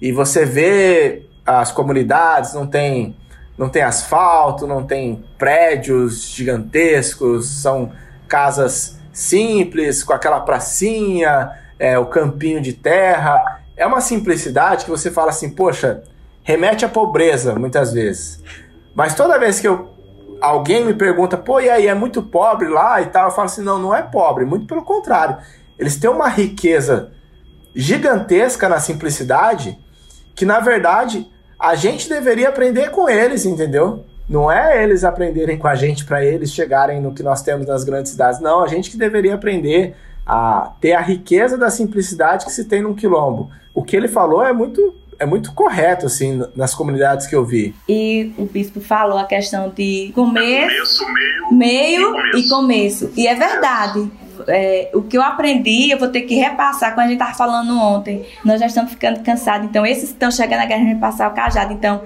E 0.00 0.12
você 0.12 0.44
vê 0.44 1.26
as 1.46 1.70
comunidades, 1.72 2.54
não 2.54 2.66
tem, 2.66 3.16
não 3.56 3.68
tem 3.68 3.82
asfalto, 3.82 4.66
não 4.66 4.84
tem 4.84 5.24
prédios 5.38 6.28
gigantescos, 6.28 7.46
são 7.48 7.92
casas 8.28 8.98
simples, 9.12 10.02
com 10.02 10.12
aquela 10.12 10.40
pracinha, 10.40 11.52
é, 11.78 11.98
o 11.98 12.06
campinho 12.06 12.60
de 12.60 12.72
terra. 12.72 13.60
É 13.76 13.86
uma 13.86 14.00
simplicidade 14.00 14.84
que 14.84 14.90
você 14.90 15.10
fala 15.10 15.30
assim, 15.30 15.50
poxa, 15.50 16.02
remete 16.42 16.84
à 16.84 16.88
pobreza 16.88 17.54
muitas 17.54 17.92
vezes. 17.92 18.42
Mas 18.94 19.14
toda 19.14 19.38
vez 19.38 19.60
que 19.60 19.68
eu, 19.68 19.90
alguém 20.40 20.84
me 20.84 20.94
pergunta, 20.94 21.36
pô, 21.36 21.60
e 21.60 21.70
aí, 21.70 21.86
é 21.86 21.94
muito 21.94 22.22
pobre 22.22 22.68
lá 22.68 23.00
e 23.00 23.06
tal, 23.06 23.26
eu 23.26 23.30
falo 23.30 23.46
assim, 23.46 23.62
não, 23.62 23.78
não 23.78 23.94
é 23.94 24.02
pobre, 24.02 24.44
muito 24.44 24.66
pelo 24.66 24.82
contrário. 24.82 25.36
Eles 25.78 25.96
têm 25.96 26.10
uma 26.10 26.28
riqueza 26.28 27.12
gigantesca 27.74 28.68
na 28.68 28.78
simplicidade 28.78 29.78
que, 30.34 30.44
na 30.44 30.60
verdade, 30.60 31.26
a 31.58 31.74
gente 31.74 32.08
deveria 32.08 32.48
aprender 32.48 32.90
com 32.90 33.08
eles, 33.08 33.44
entendeu? 33.44 34.04
Não 34.28 34.50
é 34.50 34.82
eles 34.82 35.04
aprenderem 35.04 35.58
com 35.58 35.68
a 35.68 35.74
gente 35.74 36.04
para 36.04 36.24
eles 36.24 36.52
chegarem 36.52 37.00
no 37.00 37.12
que 37.12 37.22
nós 37.22 37.42
temos 37.42 37.66
nas 37.66 37.84
grandes 37.84 38.12
cidades. 38.12 38.40
Não, 38.40 38.62
a 38.62 38.68
gente 38.68 38.90
que 38.90 38.96
deveria 38.96 39.34
aprender 39.34 39.94
a 40.26 40.72
ter 40.80 40.92
a 40.92 41.00
riqueza 41.00 41.58
da 41.58 41.70
simplicidade 41.70 42.46
que 42.46 42.52
se 42.52 42.64
tem 42.64 42.82
num 42.82 42.94
quilombo. 42.94 43.50
O 43.74 43.82
que 43.82 43.96
ele 43.96 44.08
falou 44.08 44.42
é 44.42 44.52
muito 44.52 44.94
é 45.16 45.24
muito 45.24 45.52
correto 45.52 46.06
assim 46.06 46.42
nas 46.56 46.74
comunidades 46.74 47.26
que 47.26 47.36
eu 47.36 47.44
vi. 47.44 47.74
E 47.88 48.32
o 48.36 48.46
bispo 48.46 48.80
falou 48.80 49.16
a 49.16 49.24
questão 49.24 49.70
de 49.70 50.10
começo, 50.12 51.04
meio, 51.52 51.52
meio 51.52 52.10
e, 52.10 52.12
começo. 52.12 52.38
e 52.38 52.48
começo. 52.48 53.12
E 53.16 53.26
é 53.28 53.34
verdade. 53.34 54.10
É, 54.48 54.90
o 54.94 55.02
que 55.02 55.16
eu 55.16 55.22
aprendi, 55.22 55.90
eu 55.90 55.98
vou 55.98 56.08
ter 56.08 56.22
que 56.22 56.34
repassar, 56.34 56.90
como 56.90 57.02
a 57.02 57.04
gente 57.04 57.14
estava 57.14 57.34
falando 57.34 57.78
ontem. 57.78 58.24
Nós 58.44 58.60
já 58.60 58.66
estamos 58.66 58.90
ficando 58.90 59.20
cansados. 59.20 59.68
Então, 59.68 59.84
esses 59.84 60.10
que 60.10 60.14
estão 60.14 60.30
chegando 60.30 60.60
agora, 60.60 60.84
vai 60.84 60.94
passar 60.96 61.30
o 61.30 61.34
cajado. 61.34 61.72
Então, 61.72 62.02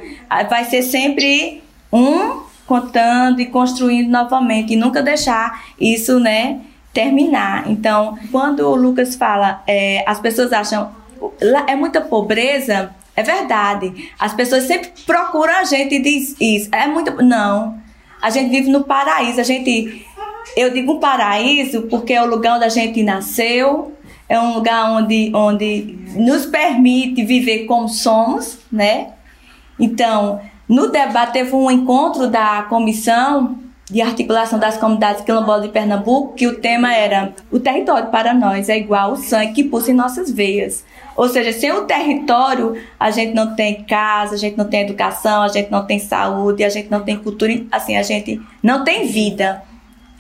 vai 0.49 0.65
ser 0.65 0.83
sempre 0.83 1.63
um 1.93 2.43
contando 2.67 3.41
e 3.41 3.47
construindo 3.47 4.11
novamente 4.11 4.75
e 4.75 4.77
nunca 4.77 5.03
deixar 5.03 5.65
isso, 5.81 6.21
né, 6.21 6.61
terminar. 6.93 7.71
Então, 7.71 8.19
quando 8.31 8.61
o 8.61 8.75
Lucas 8.75 9.17
fala, 9.17 9.63
é, 9.67 10.05
as 10.07 10.21
pessoas 10.21 10.53
acham 10.53 10.91
é 11.67 11.75
muita 11.75 12.01
pobreza, 12.01 12.95
é 13.17 13.23
verdade. 13.23 14.11
As 14.19 14.33
pessoas 14.33 14.65
sempre 14.65 14.91
procuram 15.05 15.57
a 15.57 15.65
gente 15.65 15.97
e 15.97 16.03
diz 16.03 16.37
isso. 16.41 16.69
É 16.73 16.87
muito. 16.87 17.23
Não. 17.23 17.77
A 18.23 18.31
gente 18.31 18.51
vive 18.51 18.71
no 18.71 18.85
paraíso. 18.85 19.41
A 19.41 19.45
gente. 19.45 20.07
Eu 20.57 20.73
digo 20.73 20.99
paraíso 20.99 21.83
porque 21.83 22.13
é 22.13 22.23
o 22.23 22.27
lugar 22.27 22.57
onde 22.57 22.65
a 22.65 22.69
gente 22.69 23.03
nasceu, 23.03 23.93
é 24.29 24.39
um 24.39 24.55
lugar 24.55 24.91
onde, 24.91 25.31
onde 25.35 25.99
nos 26.15 26.47
permite 26.47 27.25
viver 27.25 27.65
como 27.65 27.89
somos, 27.89 28.59
né? 28.71 29.13
Então, 29.79 30.41
no 30.69 30.89
debate 30.91 31.33
teve 31.33 31.55
um 31.55 31.71
encontro 31.71 32.29
da 32.29 32.63
comissão 32.63 33.59
de 33.91 34.03
articulação 34.03 34.59
das 34.59 34.77
comunidades 34.77 35.23
quilombolas 35.23 35.63
de 35.63 35.69
Pernambuco, 35.69 36.35
que 36.35 36.47
o 36.47 36.57
tema 36.57 36.93
era 36.95 37.33
o 37.51 37.59
território 37.59 38.09
para 38.09 38.35
nós 38.35 38.69
é 38.69 38.77
igual 38.77 39.13
o 39.13 39.17
sangue 39.17 39.55
que 39.55 39.65
pulsa 39.65 39.91
em 39.91 39.95
nossas 39.95 40.31
veias. 40.31 40.85
Ou 41.17 41.29
seja, 41.29 41.53
sem 41.59 41.73
o 41.73 41.85
território, 41.85 42.77
a 43.01 43.11
gente 43.11 43.35
não 43.35 43.57
tem 43.57 43.83
casa, 43.85 44.35
a 44.35 44.39
gente 44.39 44.59
não 44.59 44.67
tem 44.67 44.83
educação, 44.83 45.43
a 45.43 45.49
gente 45.49 45.71
não 45.71 45.87
tem 45.87 45.99
saúde, 45.99 46.63
a 46.63 46.69
gente 46.69 46.91
não 46.91 47.01
tem 47.01 47.17
cultura, 47.17 47.65
assim, 47.73 47.97
a 47.97 48.03
gente 48.03 48.41
não 48.63 48.85
tem 48.85 49.07
vida. 49.07 49.63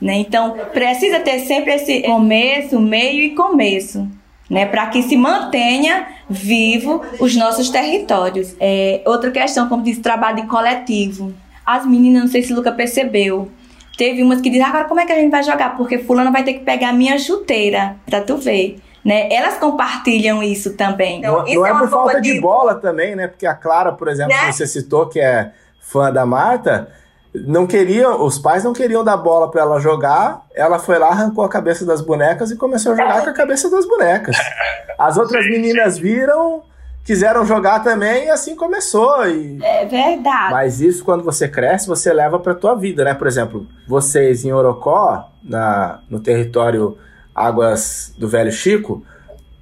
Né? 0.00 0.18
Então, 0.18 0.56
precisa 0.72 1.20
ter 1.20 1.40
sempre 1.40 1.74
esse 1.74 2.02
começo, 2.02 2.80
meio 2.80 3.22
e 3.22 3.34
começo. 3.34 4.08
Né, 4.48 4.64
para 4.64 4.87
que 4.87 5.02
se 5.02 5.14
mantenha 5.14 6.06
vivo 6.26 7.02
os 7.20 7.37
nossos 7.37 7.68
territórios. 7.68 8.56
É, 8.58 9.02
outra 9.04 9.30
questão, 9.30 9.68
como 9.68 9.82
disse, 9.82 10.00
trabalho 10.00 10.46
coletivo. 10.46 11.34
As 11.66 11.84
meninas, 11.84 12.22
não 12.22 12.30
sei 12.30 12.42
se 12.42 12.54
o 12.54 12.56
Luca 12.56 12.72
percebeu, 12.72 13.50
teve 13.98 14.22
umas 14.22 14.40
que 14.40 14.48
dizem, 14.48 14.64
agora 14.64 14.84
como 14.84 15.00
é 15.00 15.04
que 15.04 15.12
a 15.12 15.16
gente 15.16 15.30
vai 15.30 15.42
jogar? 15.42 15.76
Porque 15.76 15.98
fulano 15.98 16.32
vai 16.32 16.44
ter 16.44 16.54
que 16.54 16.61
pegar 16.61 16.88
a 16.88 16.92
minha 16.94 17.18
chuteira, 17.18 17.96
pra 18.06 18.22
tu 18.22 18.38
ver. 18.38 18.78
Né? 19.04 19.30
Elas 19.30 19.58
compartilham 19.58 20.42
isso 20.42 20.74
também. 20.74 21.18
Então, 21.18 21.40
não, 21.40 21.46
isso 21.46 21.54
não 21.56 21.66
é, 21.66 21.70
é 21.70 21.74
por 21.74 21.90
falta 21.90 22.20
de... 22.20 22.32
de... 22.32 22.40
bola 22.40 22.74
também, 22.74 23.14
né? 23.14 23.26
Porque 23.26 23.46
a 23.46 23.54
Clara, 23.54 23.92
por 23.92 24.08
exemplo, 24.08 24.34
né? 24.34 24.46
que 24.46 24.52
você 24.52 24.66
citou, 24.66 25.08
que 25.08 25.20
é 25.20 25.52
fã 25.80 26.12
da 26.12 26.24
Marta, 26.24 26.90
não 27.35 27.67
queriam, 27.67 28.25
os 28.25 28.38
pais 28.38 28.64
não 28.64 28.73
queriam 28.73 29.05
dar 29.05 29.17
bola 29.17 29.51
para 29.51 29.62
ela 29.62 29.81
jogar. 29.81 30.43
Ela 30.55 30.79
foi 30.79 30.99
lá, 30.99 31.09
arrancou 31.09 31.45
a 31.45 31.49
cabeça 31.49 31.85
das 31.85 32.01
bonecas 32.01 32.51
e 32.51 32.57
começou 32.57 32.93
a 32.93 32.97
jogar 32.97 33.23
com 33.23 33.31
a 33.31 33.35
cabeça 33.35 33.71
das 33.71 33.87
bonecas. 33.87 34.37
As 34.99 35.17
outras 35.17 35.47
meninas 35.47 35.99
viram, 35.99 36.62
quiseram 37.05 37.45
jogar 37.45 37.81
também 37.85 38.27
e 38.27 38.31
assim 38.31 38.57
começou. 38.57 39.27
E... 39.27 39.62
É 39.62 39.85
verdade. 39.85 40.53
Mas 40.53 40.81
isso 40.81 41.05
quando 41.05 41.23
você 41.23 41.47
cresce, 41.47 41.87
você 41.87 42.12
leva 42.12 42.38
para 42.38 42.55
tua 42.55 42.75
vida, 42.75 43.05
né? 43.05 43.14
Por 43.14 43.27
exemplo, 43.27 43.67
vocês 43.87 44.45
em 44.45 44.53
Orocó, 44.53 45.31
na, 45.43 46.01
no 46.11 46.21
território 46.21 46.99
Águas 47.35 48.12
do 48.19 48.27
Velho 48.29 48.51
Chico, 48.51 49.05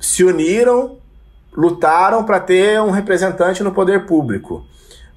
se 0.00 0.24
uniram, 0.24 0.98
lutaram 1.52 2.24
para 2.24 2.40
ter 2.40 2.80
um 2.80 2.90
representante 2.90 3.62
no 3.62 3.72
poder 3.72 4.06
público. 4.06 4.64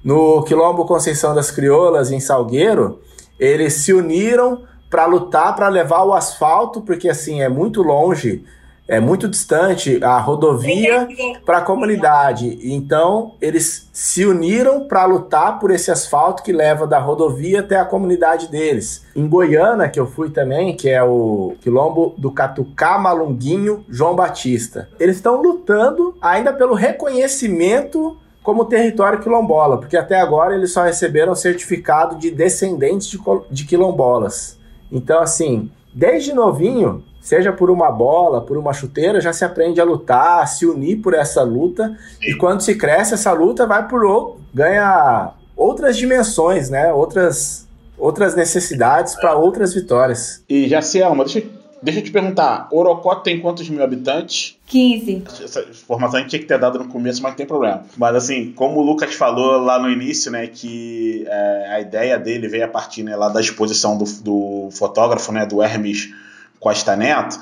No 0.02 0.42
Quilombo 0.44 0.86
Conceição 0.86 1.34
das 1.34 1.50
Crioulas, 1.50 2.10
em 2.10 2.20
Salgueiro, 2.20 3.00
eles 3.38 3.74
se 3.74 3.92
uniram 3.92 4.62
para 4.88 5.04
lutar 5.06 5.54
para 5.54 5.68
levar 5.68 6.04
o 6.04 6.14
asfalto, 6.14 6.80
porque 6.80 7.08
assim 7.08 7.42
é 7.42 7.48
muito 7.48 7.82
longe, 7.82 8.44
é 8.88 8.98
muito 8.98 9.28
distante 9.28 10.02
a 10.02 10.18
rodovia 10.18 11.06
para 11.46 11.58
a 11.58 11.62
comunidade. 11.62 12.58
Então, 12.62 13.34
eles 13.40 13.88
se 13.92 14.24
uniram 14.24 14.88
para 14.88 15.04
lutar 15.04 15.60
por 15.60 15.70
esse 15.70 15.90
asfalto 15.92 16.42
que 16.42 16.52
leva 16.52 16.88
da 16.88 16.98
rodovia 16.98 17.60
até 17.60 17.76
a 17.76 17.84
comunidade 17.84 18.48
deles. 18.48 19.04
Em 19.14 19.28
Goiânia, 19.28 19.88
que 19.88 20.00
eu 20.00 20.08
fui 20.08 20.30
também, 20.30 20.74
que 20.74 20.88
é 20.88 21.04
o 21.04 21.54
quilombo 21.60 22.14
do 22.18 22.32
Catucá 22.32 22.98
Malunguinho 22.98 23.84
João 23.88 24.16
Batista. 24.16 24.88
Eles 24.98 25.16
estão 25.16 25.40
lutando 25.40 26.16
ainda 26.20 26.52
pelo 26.52 26.74
reconhecimento 26.74 28.16
como 28.42 28.64
território 28.64 29.20
quilombola, 29.20 29.78
porque 29.78 29.96
até 29.96 30.18
agora 30.20 30.54
eles 30.54 30.72
só 30.72 30.82
receberam 30.82 31.34
certificado 31.34 32.16
de 32.16 32.30
descendentes 32.30 33.08
de, 33.08 33.18
de 33.50 33.64
quilombolas. 33.64 34.58
Então, 34.90 35.20
assim, 35.20 35.70
desde 35.92 36.32
novinho, 36.32 37.04
seja 37.20 37.52
por 37.52 37.70
uma 37.70 37.90
bola, 37.90 38.40
por 38.40 38.56
uma 38.56 38.72
chuteira, 38.72 39.20
já 39.20 39.32
se 39.32 39.44
aprende 39.44 39.80
a 39.80 39.84
lutar, 39.84 40.42
a 40.42 40.46
se 40.46 40.66
unir 40.66 40.96
por 40.96 41.14
essa 41.14 41.42
luta. 41.42 41.96
Sim. 42.18 42.30
E 42.30 42.36
quando 42.36 42.62
se 42.62 42.74
cresce, 42.74 43.14
essa 43.14 43.32
luta 43.32 43.66
vai 43.66 43.86
por 43.86 44.04
outro, 44.04 44.40
ganha 44.54 45.32
outras 45.54 45.96
dimensões, 45.96 46.70
né? 46.70 46.92
Outras, 46.92 47.68
outras 47.98 48.34
necessidades 48.34 49.14
para 49.16 49.34
outras 49.34 49.74
vitórias. 49.74 50.42
E 50.48 50.66
Jacielma, 50.66 51.24
deixa 51.24 51.40
eu 51.40 51.59
Deixa 51.82 52.00
eu 52.00 52.04
te 52.04 52.10
perguntar, 52.10 52.68
Orocó 52.70 53.14
tem 53.14 53.40
quantos 53.40 53.68
mil 53.68 53.82
habitantes? 53.82 54.58
15. 54.66 55.24
Essa 55.42 55.62
informação 55.62 56.18
a 56.18 56.20
gente 56.20 56.30
tinha 56.30 56.40
que 56.40 56.46
ter 56.46 56.58
dado 56.58 56.78
no 56.78 56.88
começo, 56.88 57.22
mas 57.22 57.32
não 57.32 57.36
tem 57.36 57.46
problema. 57.46 57.84
Mas 57.96 58.14
assim, 58.16 58.52
como 58.52 58.80
o 58.80 58.82
Lucas 58.82 59.14
falou 59.14 59.58
lá 59.58 59.78
no 59.78 59.90
início, 59.90 60.30
né, 60.30 60.46
que 60.46 61.24
é, 61.26 61.66
a 61.70 61.80
ideia 61.80 62.18
dele 62.18 62.48
veio 62.48 62.66
a 62.66 62.68
partir 62.68 63.02
né, 63.02 63.16
lá 63.16 63.28
da 63.30 63.40
exposição 63.40 63.96
do, 63.96 64.04
do 64.22 64.68
fotógrafo, 64.72 65.32
né, 65.32 65.46
do 65.46 65.62
Hermes 65.62 66.12
Costa 66.58 66.94
Neto, 66.94 67.40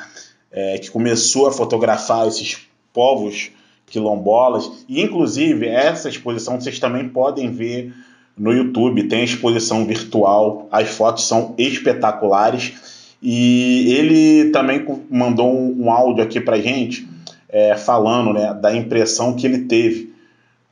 é, 0.53 0.79
que 0.79 0.91
começou 0.91 1.49
a 1.49 1.53
fotografar 1.53 2.29
esses 2.29 2.59
povos 2.93 3.51
quilombolas. 3.87 4.71
E 4.89 5.03
inclusive 5.03 5.67
essa 5.67 6.09
exposição 6.09 6.61
vocês 6.61 6.79
também 6.79 7.09
podem 7.09 7.51
ver 7.51 7.93
no 8.37 8.53
YouTube, 8.53 9.09
tem 9.09 9.23
a 9.23 9.25
exposição 9.25 9.85
virtual, 9.85 10.69
as 10.71 10.89
fotos 10.89 11.27
são 11.27 11.55
espetaculares. 11.59 12.75
E 13.23 13.93
ele 13.95 14.51
também 14.51 14.85
mandou 15.11 15.53
um, 15.53 15.91
áudio 15.91 16.23
aqui 16.23 16.41
para 16.41 16.61
gente 16.61 17.09
é, 17.49 17.77
falando 17.77 18.33
né, 18.33 18.55
da 18.55 18.75
impressão 18.75 19.35
que 19.35 19.47
ele 19.47 19.65
teve 19.65 20.13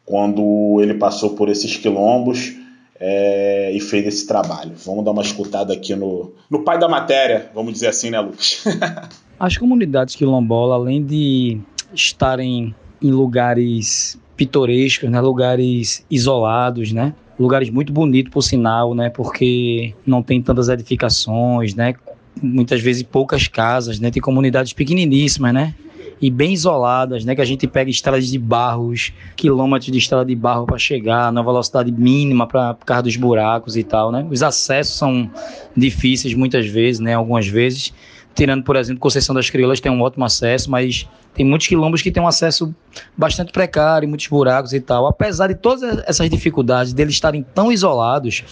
quando 0.05 0.79
ele 0.81 0.95
passou 0.95 1.31
por 1.31 1.49
esses 1.49 1.77
quilombos 1.77 2.55
é, 3.01 3.73
e 3.75 3.81
fez 3.81 4.07
esse 4.07 4.27
trabalho. 4.27 4.73
Vamos 4.85 5.05
dar 5.05 5.11
uma 5.11 5.23
escutada 5.23 5.73
aqui 5.73 5.95
no, 5.97 6.33
no 6.49 6.63
pai 6.63 6.79
da 6.79 6.89
matéria, 6.89 7.51
vamos 7.55 7.73
dizer 7.73 7.89
assim, 7.89 8.11
né, 8.11 8.21
Lucas? 8.21 8.65
As 9.39 9.57
comunidades 9.59 10.15
quilombolas, 10.15 10.77
além 10.77 11.05
de 11.05 11.59
estarem 11.93 12.75
em 13.03 13.11
lugares 13.11 14.19
pitorescos, 14.37 15.11
né, 15.11 15.21
lugares 15.21 16.05
isolados, 16.11 16.93
né, 16.93 17.15
lugares 17.39 17.69
muito 17.69 17.93
bonitos 17.93 18.33
por 18.33 18.43
sinal, 18.43 18.95
né, 18.95 19.11
porque 19.11 19.95
não 20.07 20.23
tem 20.23 20.41
tantas 20.41 20.69
edificações, 20.69 21.75
né, 21.75 21.95
muitas 22.43 22.81
vezes 22.81 23.03
poucas 23.03 23.49
casas, 23.49 23.99
né? 23.99 24.11
Tem 24.11 24.23
comunidades 24.23 24.73
pequeniníssimas, 24.73 25.53
né? 25.53 25.75
E 26.21 26.31
bem 26.31 26.53
isoladas, 26.53 27.25
né? 27.25 27.35
Que 27.35 27.43
a 27.43 27.45
gente 27.45 27.67
pega 27.67 27.91
estradas 27.91 28.27
de 28.29 28.39
barros, 28.39 29.13
quilômetros 29.37 29.91
de 29.91 29.99
estrada 29.99 30.25
de 30.25 30.35
barro 30.35 30.65
para 30.65 30.79
chegar, 30.79 31.31
na 31.33 31.43
velocidade 31.43 31.93
mínima 31.93 32.47
para 32.47 32.75
por 32.75 32.87
causa 32.87 33.03
dos 33.03 33.17
buracos 33.17 33.77
e 33.77 33.83
tal, 33.83 34.11
né? 34.11 34.27
Os 34.31 34.43
acessos 34.43 34.97
são 34.97 35.31
difíceis 35.77 36.35
muitas 36.35 36.67
vezes, 36.67 37.01
né? 37.01 37.15
Algumas 37.15 37.47
vezes. 37.47 37.93
Tirando, 38.35 38.63
por 38.65 38.77
exemplo, 38.77 39.01
Conceição 39.01 39.35
das 39.35 39.49
Crioulas 39.49 39.81
tem 39.81 39.91
um 39.91 40.03
ótimo 40.03 40.23
acesso, 40.23 40.71
mas 40.71 41.09
tem 41.33 41.45
muitos 41.45 41.69
quilombos 41.69 42.03
que 42.03 42.11
têm 42.11 42.23
um 42.23 42.27
acesso 42.27 42.75
bastante 43.17 43.51
precário, 43.51 44.07
muitos 44.07 44.27
buracos 44.27 44.75
e 44.75 44.81
tal. 44.81 45.07
Apesar 45.07 45.49
de 45.49 45.55
todas 45.55 46.03
essas 46.07 46.29
dificuldades, 46.29 46.93
deles 46.93 47.15
estarem 47.15 47.43
tão 47.55 47.73
isolados, 47.73 48.45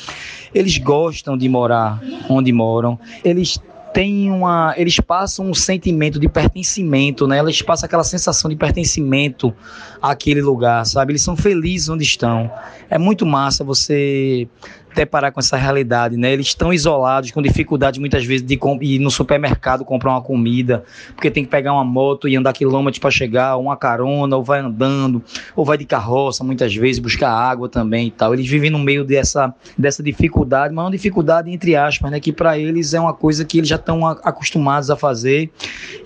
eles 0.54 0.78
gostam 0.78 1.36
de 1.36 1.46
morar 1.50 2.02
onde 2.30 2.50
moram, 2.50 2.98
eles 3.22 3.58
tem 3.94 4.28
uma, 4.28 4.74
eles 4.76 4.98
passam 4.98 5.46
um 5.46 5.54
sentimento 5.54 6.18
de 6.18 6.28
pertencimento, 6.28 7.28
né? 7.28 7.38
Eles 7.38 7.62
passam 7.62 7.86
aquela 7.86 8.02
sensação 8.02 8.50
de 8.50 8.56
pertencimento 8.56 9.54
àquele 10.02 10.42
lugar, 10.42 10.84
sabe? 10.84 11.12
Eles 11.12 11.22
são 11.22 11.36
felizes 11.36 11.88
onde 11.88 12.02
estão. 12.02 12.50
É 12.94 12.98
muito 12.98 13.26
massa 13.26 13.64
você 13.64 14.46
deparar 14.94 15.32
com 15.32 15.40
essa 15.40 15.56
realidade, 15.56 16.16
né? 16.16 16.32
Eles 16.32 16.46
estão 16.46 16.72
isolados, 16.72 17.32
com 17.32 17.42
dificuldade 17.42 17.98
muitas 17.98 18.24
vezes 18.24 18.46
de 18.46 18.56
ir 18.82 19.00
no 19.00 19.10
supermercado 19.10 19.84
comprar 19.84 20.12
uma 20.12 20.22
comida, 20.22 20.84
porque 21.12 21.28
tem 21.28 21.42
que 21.44 21.50
pegar 21.50 21.72
uma 21.72 21.82
moto 21.82 22.28
e 22.28 22.36
andar 22.36 22.52
quilômetros 22.52 23.00
para 23.00 23.10
chegar, 23.10 23.56
uma 23.56 23.76
carona, 23.76 24.36
ou 24.36 24.44
vai 24.44 24.60
andando, 24.60 25.20
ou 25.56 25.64
vai 25.64 25.76
de 25.76 25.84
carroça 25.84 26.44
muitas 26.44 26.72
vezes 26.72 27.00
buscar 27.00 27.30
água 27.30 27.68
também 27.68 28.06
e 28.06 28.10
tal. 28.12 28.32
Eles 28.32 28.48
vivem 28.48 28.70
no 28.70 28.78
meio 28.78 29.04
dessa, 29.04 29.52
dessa 29.76 30.00
dificuldade, 30.00 30.72
mas 30.72 30.84
uma 30.84 30.92
dificuldade 30.92 31.50
entre 31.50 31.74
aspas, 31.74 32.12
né? 32.12 32.20
Que 32.20 32.32
para 32.32 32.56
eles 32.56 32.94
é 32.94 33.00
uma 33.00 33.12
coisa 33.12 33.44
que 33.44 33.58
eles 33.58 33.68
já 33.68 33.74
estão 33.74 34.06
acostumados 34.06 34.88
a 34.88 34.94
fazer 34.94 35.50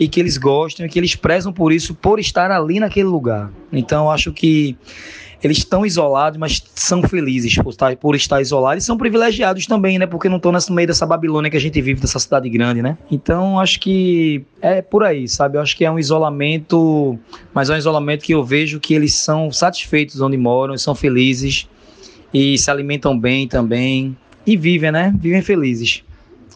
e 0.00 0.08
que 0.08 0.18
eles 0.18 0.38
gostam 0.38 0.86
e 0.86 0.88
que 0.88 0.98
eles 0.98 1.14
prezam 1.14 1.52
por 1.52 1.70
isso, 1.70 1.94
por 1.94 2.18
estar 2.18 2.50
ali 2.50 2.80
naquele 2.80 3.08
lugar. 3.08 3.50
Então, 3.70 4.10
acho 4.10 4.32
que 4.32 4.74
eles 5.42 5.58
estão 5.58 5.86
isolados, 5.86 6.38
mas 6.38 6.62
são 6.74 7.02
felizes 7.02 7.54
por 7.56 7.70
estar, 7.70 7.96
por 7.96 8.14
estar 8.16 8.40
isolados 8.40 8.82
e 8.82 8.86
são 8.86 8.96
privilegiados 8.96 9.66
também, 9.66 9.98
né? 9.98 10.06
Porque 10.06 10.28
não 10.28 10.36
estão 10.36 10.50
no 10.50 10.74
meio 10.74 10.88
dessa 10.88 11.06
Babilônia 11.06 11.50
que 11.50 11.56
a 11.56 11.60
gente 11.60 11.80
vive, 11.80 12.00
dessa 12.00 12.18
cidade 12.18 12.48
grande, 12.48 12.82
né? 12.82 12.98
Então, 13.10 13.58
acho 13.60 13.78
que 13.78 14.44
é 14.60 14.82
por 14.82 15.04
aí, 15.04 15.28
sabe? 15.28 15.56
Eu 15.56 15.62
acho 15.62 15.76
que 15.76 15.84
é 15.84 15.90
um 15.90 15.98
isolamento, 15.98 17.18
mas 17.54 17.70
é 17.70 17.74
um 17.74 17.78
isolamento 17.78 18.24
que 18.24 18.34
eu 18.34 18.42
vejo 18.42 18.80
que 18.80 18.94
eles 18.94 19.14
são 19.14 19.52
satisfeitos 19.52 20.20
onde 20.20 20.36
moram, 20.36 20.76
são 20.76 20.94
felizes 20.94 21.68
e 22.34 22.58
se 22.58 22.70
alimentam 22.70 23.18
bem 23.18 23.46
também 23.46 24.16
e 24.46 24.56
vivem, 24.56 24.90
né? 24.90 25.14
Vivem 25.20 25.42
felizes. 25.42 26.02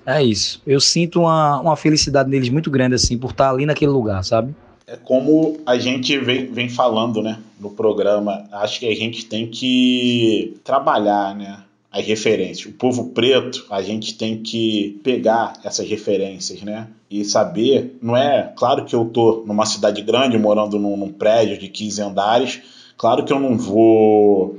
É 0.05 0.21
isso. 0.23 0.61
Eu 0.67 0.81
sinto 0.81 1.21
uma, 1.21 1.61
uma 1.61 1.77
felicidade 1.77 2.29
neles 2.29 2.49
muito 2.49 2.71
grande, 2.71 2.97
assim, 2.97 3.17
por 3.17 3.31
estar 3.31 3.51
ali 3.51 3.65
naquele 3.65 3.93
lugar, 3.93 4.25
sabe? 4.25 4.53
É 4.87 4.97
como 4.97 5.59
a 5.65 5.79
gente 5.79 6.19
vem, 6.19 6.47
vem 6.47 6.69
falando, 6.69 7.23
né, 7.23 7.39
no 7.61 7.71
programa. 7.71 8.45
Acho 8.53 8.81
que 8.81 8.87
a 8.87 8.95
gente 8.95 9.25
tem 9.27 9.47
que 9.47 10.57
trabalhar, 10.65 11.35
né, 11.35 11.59
as 11.93 12.07
referências. 12.07 12.67
O 12.67 12.77
povo 12.77 13.11
preto, 13.11 13.67
a 13.71 13.83
gente 13.83 14.15
tem 14.15 14.43
que 14.43 14.99
pegar 15.05 15.55
essas 15.63 15.87
referências, 15.89 16.63
né? 16.63 16.89
E 17.11 17.23
saber, 17.25 17.99
não 18.01 18.17
é. 18.17 18.51
Claro 18.57 18.87
que 18.87 18.95
eu 18.95 19.05
tô 19.05 19.45
numa 19.47 19.67
cidade 19.67 20.01
grande, 20.01 20.39
morando 20.39 20.79
num, 20.79 20.97
num 20.97 21.13
prédio 21.13 21.59
de 21.59 21.69
15 21.69 22.03
andares, 22.03 22.63
claro 22.97 23.25
que 23.25 23.33
eu 23.33 23.39
não 23.39 23.59
vou. 23.59 24.59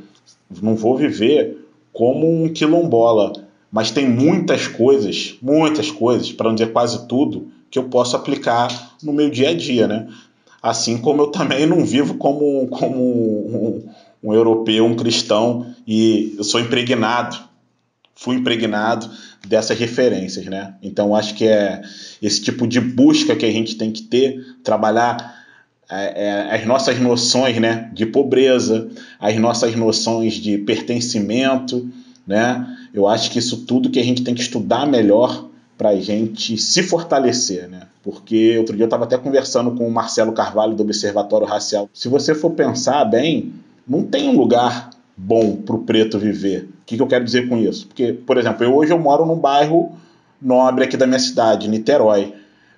Não 0.61 0.75
vou 0.75 0.95
viver 0.95 1.67
como 1.91 2.43
um 2.43 2.53
quilombola, 2.53 3.33
mas 3.71 3.89
tem 3.89 4.07
muitas 4.07 4.67
coisas, 4.67 5.35
muitas 5.41 5.89
coisas, 5.89 6.31
para 6.31 6.47
não 6.47 6.55
dizer 6.55 6.71
quase 6.71 7.07
tudo, 7.07 7.47
que 7.73 7.79
eu 7.79 7.85
posso 7.85 8.15
aplicar 8.15 8.97
no 9.01 9.11
meu 9.11 9.31
dia 9.31 9.49
a 9.49 9.53
dia, 9.55 9.87
né? 9.87 10.07
Assim 10.61 10.95
como 10.95 11.23
eu 11.23 11.27
também 11.31 11.65
não 11.65 11.83
vivo 11.83 12.19
como, 12.19 12.67
como 12.67 13.01
um, 13.01 13.83
um 14.21 14.31
europeu, 14.31 14.85
um 14.85 14.95
cristão, 14.95 15.73
e 15.85 16.35
eu 16.37 16.43
sou 16.43 16.61
impregnado, 16.61 17.35
fui 18.13 18.35
impregnado 18.35 19.09
dessas 19.47 19.79
referências, 19.79 20.45
né? 20.45 20.75
Então 20.83 21.15
acho 21.15 21.33
que 21.33 21.47
é 21.47 21.81
esse 22.21 22.43
tipo 22.43 22.67
de 22.67 22.79
busca 22.79 23.35
que 23.35 23.45
a 23.45 23.51
gente 23.51 23.75
tem 23.75 23.91
que 23.91 24.03
ter, 24.03 24.55
trabalhar 24.63 25.43
é, 25.89 26.25
é, 26.27 26.55
as 26.55 26.67
nossas 26.67 26.99
noções, 26.99 27.59
né, 27.59 27.89
de 27.91 28.05
pobreza, 28.05 28.87
as 29.19 29.35
nossas 29.37 29.75
noções 29.75 30.35
de 30.35 30.59
pertencimento, 30.59 31.89
né? 32.27 32.67
Eu 32.93 33.07
acho 33.07 33.31
que 33.31 33.39
isso 33.39 33.65
tudo 33.65 33.89
que 33.89 33.99
a 33.99 34.03
gente 34.03 34.23
tem 34.23 34.35
que 34.35 34.41
estudar 34.41 34.85
melhor 34.85 35.49
para 35.77 35.89
a 35.89 35.99
gente 35.99 36.57
se 36.57 36.83
fortalecer, 36.83 37.67
né? 37.67 37.87
Porque 38.03 38.57
outro 38.57 38.75
dia 38.75 38.83
eu 38.83 38.87
estava 38.87 39.05
até 39.05 39.17
conversando 39.17 39.71
com 39.71 39.87
o 39.87 39.91
Marcelo 39.91 40.33
Carvalho 40.33 40.75
do 40.75 40.83
Observatório 40.83 41.47
Racial. 41.47 41.89
Se 41.93 42.07
você 42.07 42.35
for 42.35 42.51
pensar 42.51 43.05
bem, 43.05 43.53
não 43.87 44.03
tem 44.03 44.29
um 44.29 44.37
lugar 44.37 44.89
bom 45.15 45.55
para 45.55 45.75
o 45.75 45.79
preto 45.79 46.19
viver. 46.19 46.69
O 46.81 46.85
que, 46.85 46.97
que, 46.97 47.01
eu 47.01 47.07
quero 47.07 47.23
dizer 47.23 47.47
com 47.47 47.57
isso? 47.57 47.87
Porque, 47.87 48.13
por 48.13 48.37
exemplo, 48.37 48.63
eu 48.63 48.75
hoje 48.75 48.91
eu 48.91 48.99
moro 48.99 49.25
num 49.25 49.37
bairro 49.37 49.91
nobre 50.41 50.83
aqui 50.83 50.97
da 50.97 51.07
minha 51.07 51.19
cidade, 51.19 51.69
Niterói. 51.69 52.33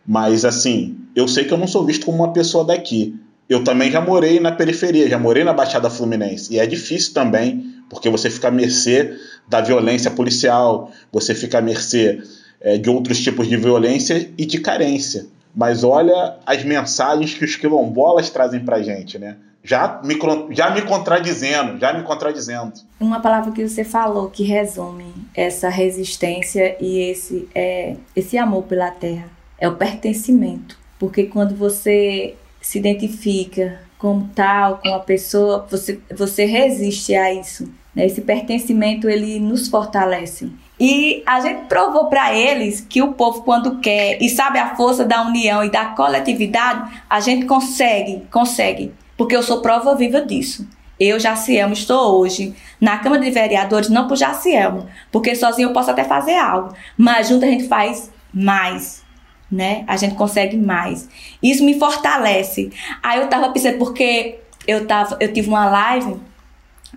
Mas 0.05 0.45
assim, 0.45 0.97
eu 1.15 1.27
sei 1.27 1.45
que 1.45 1.53
eu 1.53 1.57
não 1.57 1.67
sou 1.67 1.85
visto 1.85 2.05
como 2.05 2.19
uma 2.23 2.31
pessoa 2.33 2.63
daqui. 2.63 3.15
Eu 3.49 3.63
também 3.63 3.91
já 3.91 4.01
morei 4.01 4.39
na 4.39 4.51
periferia, 4.51 5.09
já 5.09 5.19
morei 5.19 5.43
na 5.43 5.53
Baixada 5.53 5.89
Fluminense. 5.89 6.53
E 6.53 6.59
é 6.59 6.65
difícil 6.65 7.13
também, 7.13 7.73
porque 7.89 8.09
você 8.09 8.29
fica 8.29 8.47
à 8.47 8.51
mercê 8.51 9.17
da 9.47 9.61
violência 9.61 10.09
policial, 10.11 10.91
você 11.11 11.33
fica 11.35 11.59
à 11.59 11.61
mercê 11.61 12.21
é, 12.65 12.79
de 12.79 12.89
outros 12.89 13.21
tipos 13.21 13.47
de 13.47 13.55
violência 13.55 14.27
e 14.35 14.43
de 14.43 14.59
carência. 14.59 15.27
Mas 15.55 15.83
olha 15.83 16.35
as 16.45 16.63
mensagens 16.65 17.35
que 17.35 17.45
os 17.45 17.55
quilombolas 17.55 18.31
trazem 18.31 18.59
pra 18.65 18.81
gente, 18.81 19.19
né? 19.19 19.37
Já 19.63 20.01
me, 20.03 20.15
já 20.49 20.71
me 20.71 20.81
contradizendo, 20.81 21.79
já 21.79 21.93
me 21.93 22.03
contradizendo. 22.03 22.73
Uma 22.99 23.19
palavra 23.19 23.51
que 23.51 23.67
você 23.67 23.83
falou 23.83 24.29
que 24.29 24.43
resume 24.43 25.13
essa 25.33 25.69
resistência 25.69 26.75
e 26.79 26.99
esse, 27.09 27.47
é, 27.53 27.95
esse 28.15 28.37
amor 28.37 28.63
pela 28.63 28.91
terra 28.91 29.29
é 29.57 29.69
o 29.69 29.75
pertencimento. 29.75 30.77
Porque 30.99 31.23
quando 31.23 31.55
você 31.55 32.35
se 32.61 32.79
identifica 32.79 33.79
como 33.97 34.29
tal, 34.35 34.79
com 34.79 34.93
a 34.93 34.99
pessoa, 34.99 35.65
você, 35.69 35.99
você 36.15 36.45
resiste 36.45 37.15
a 37.15 37.33
isso. 37.33 37.71
Né? 37.95 38.05
Esse 38.05 38.21
pertencimento 38.21 39.09
ele 39.09 39.39
nos 39.39 39.67
fortalece. 39.67 40.49
E 40.79 41.23
a 41.25 41.39
gente 41.39 41.67
provou 41.67 42.07
para 42.07 42.33
eles 42.35 42.81
que 42.81 43.01
o 43.01 43.13
povo, 43.13 43.43
quando 43.43 43.79
quer 43.79 44.21
e 44.21 44.29
sabe 44.29 44.59
a 44.59 44.75
força 44.75 45.05
da 45.05 45.21
união 45.21 45.63
e 45.63 45.69
da 45.69 45.85
coletividade, 45.85 47.01
a 47.09 47.19
gente 47.19 47.45
consegue, 47.45 48.23
consegue. 48.29 48.93
Porque 49.17 49.35
eu 49.35 49.43
sou 49.43 49.61
prova 49.61 49.95
viva 49.95 50.21
disso. 50.21 50.67
Eu, 50.99 51.19
Jacielmo, 51.19 51.73
estou 51.73 52.19
hoje 52.19 52.53
na 52.79 52.97
Câmara 52.97 53.21
de 53.21 53.31
Vereadores, 53.31 53.89
não 53.89 54.07
por 54.07 54.15
Jacielmo, 54.15 54.87
porque 55.11 55.35
sozinho 55.35 55.69
eu 55.69 55.73
posso 55.73 55.91
até 55.91 56.03
fazer 56.05 56.37
algo, 56.37 56.73
mas 56.97 57.27
junto 57.27 57.43
a 57.43 57.49
gente 57.49 57.67
faz 57.67 58.09
mais, 58.33 59.03
né? 59.51 59.83
A 59.87 59.97
gente 59.97 60.15
consegue 60.15 60.55
mais. 60.55 61.09
Isso 61.43 61.65
me 61.65 61.77
fortalece. 61.77 62.71
Aí 63.03 63.19
eu 63.19 63.27
tava 63.27 63.49
pensando, 63.49 63.77
porque 63.77 64.39
eu, 64.65 64.87
tava, 64.87 65.17
eu 65.19 65.33
tive 65.33 65.49
uma 65.49 65.65
live, 65.65 66.15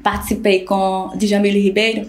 participei 0.03 0.65
com 0.65 1.11
de 1.17 1.27
Jamile 1.27 1.61
Ribeiro, 1.61 2.09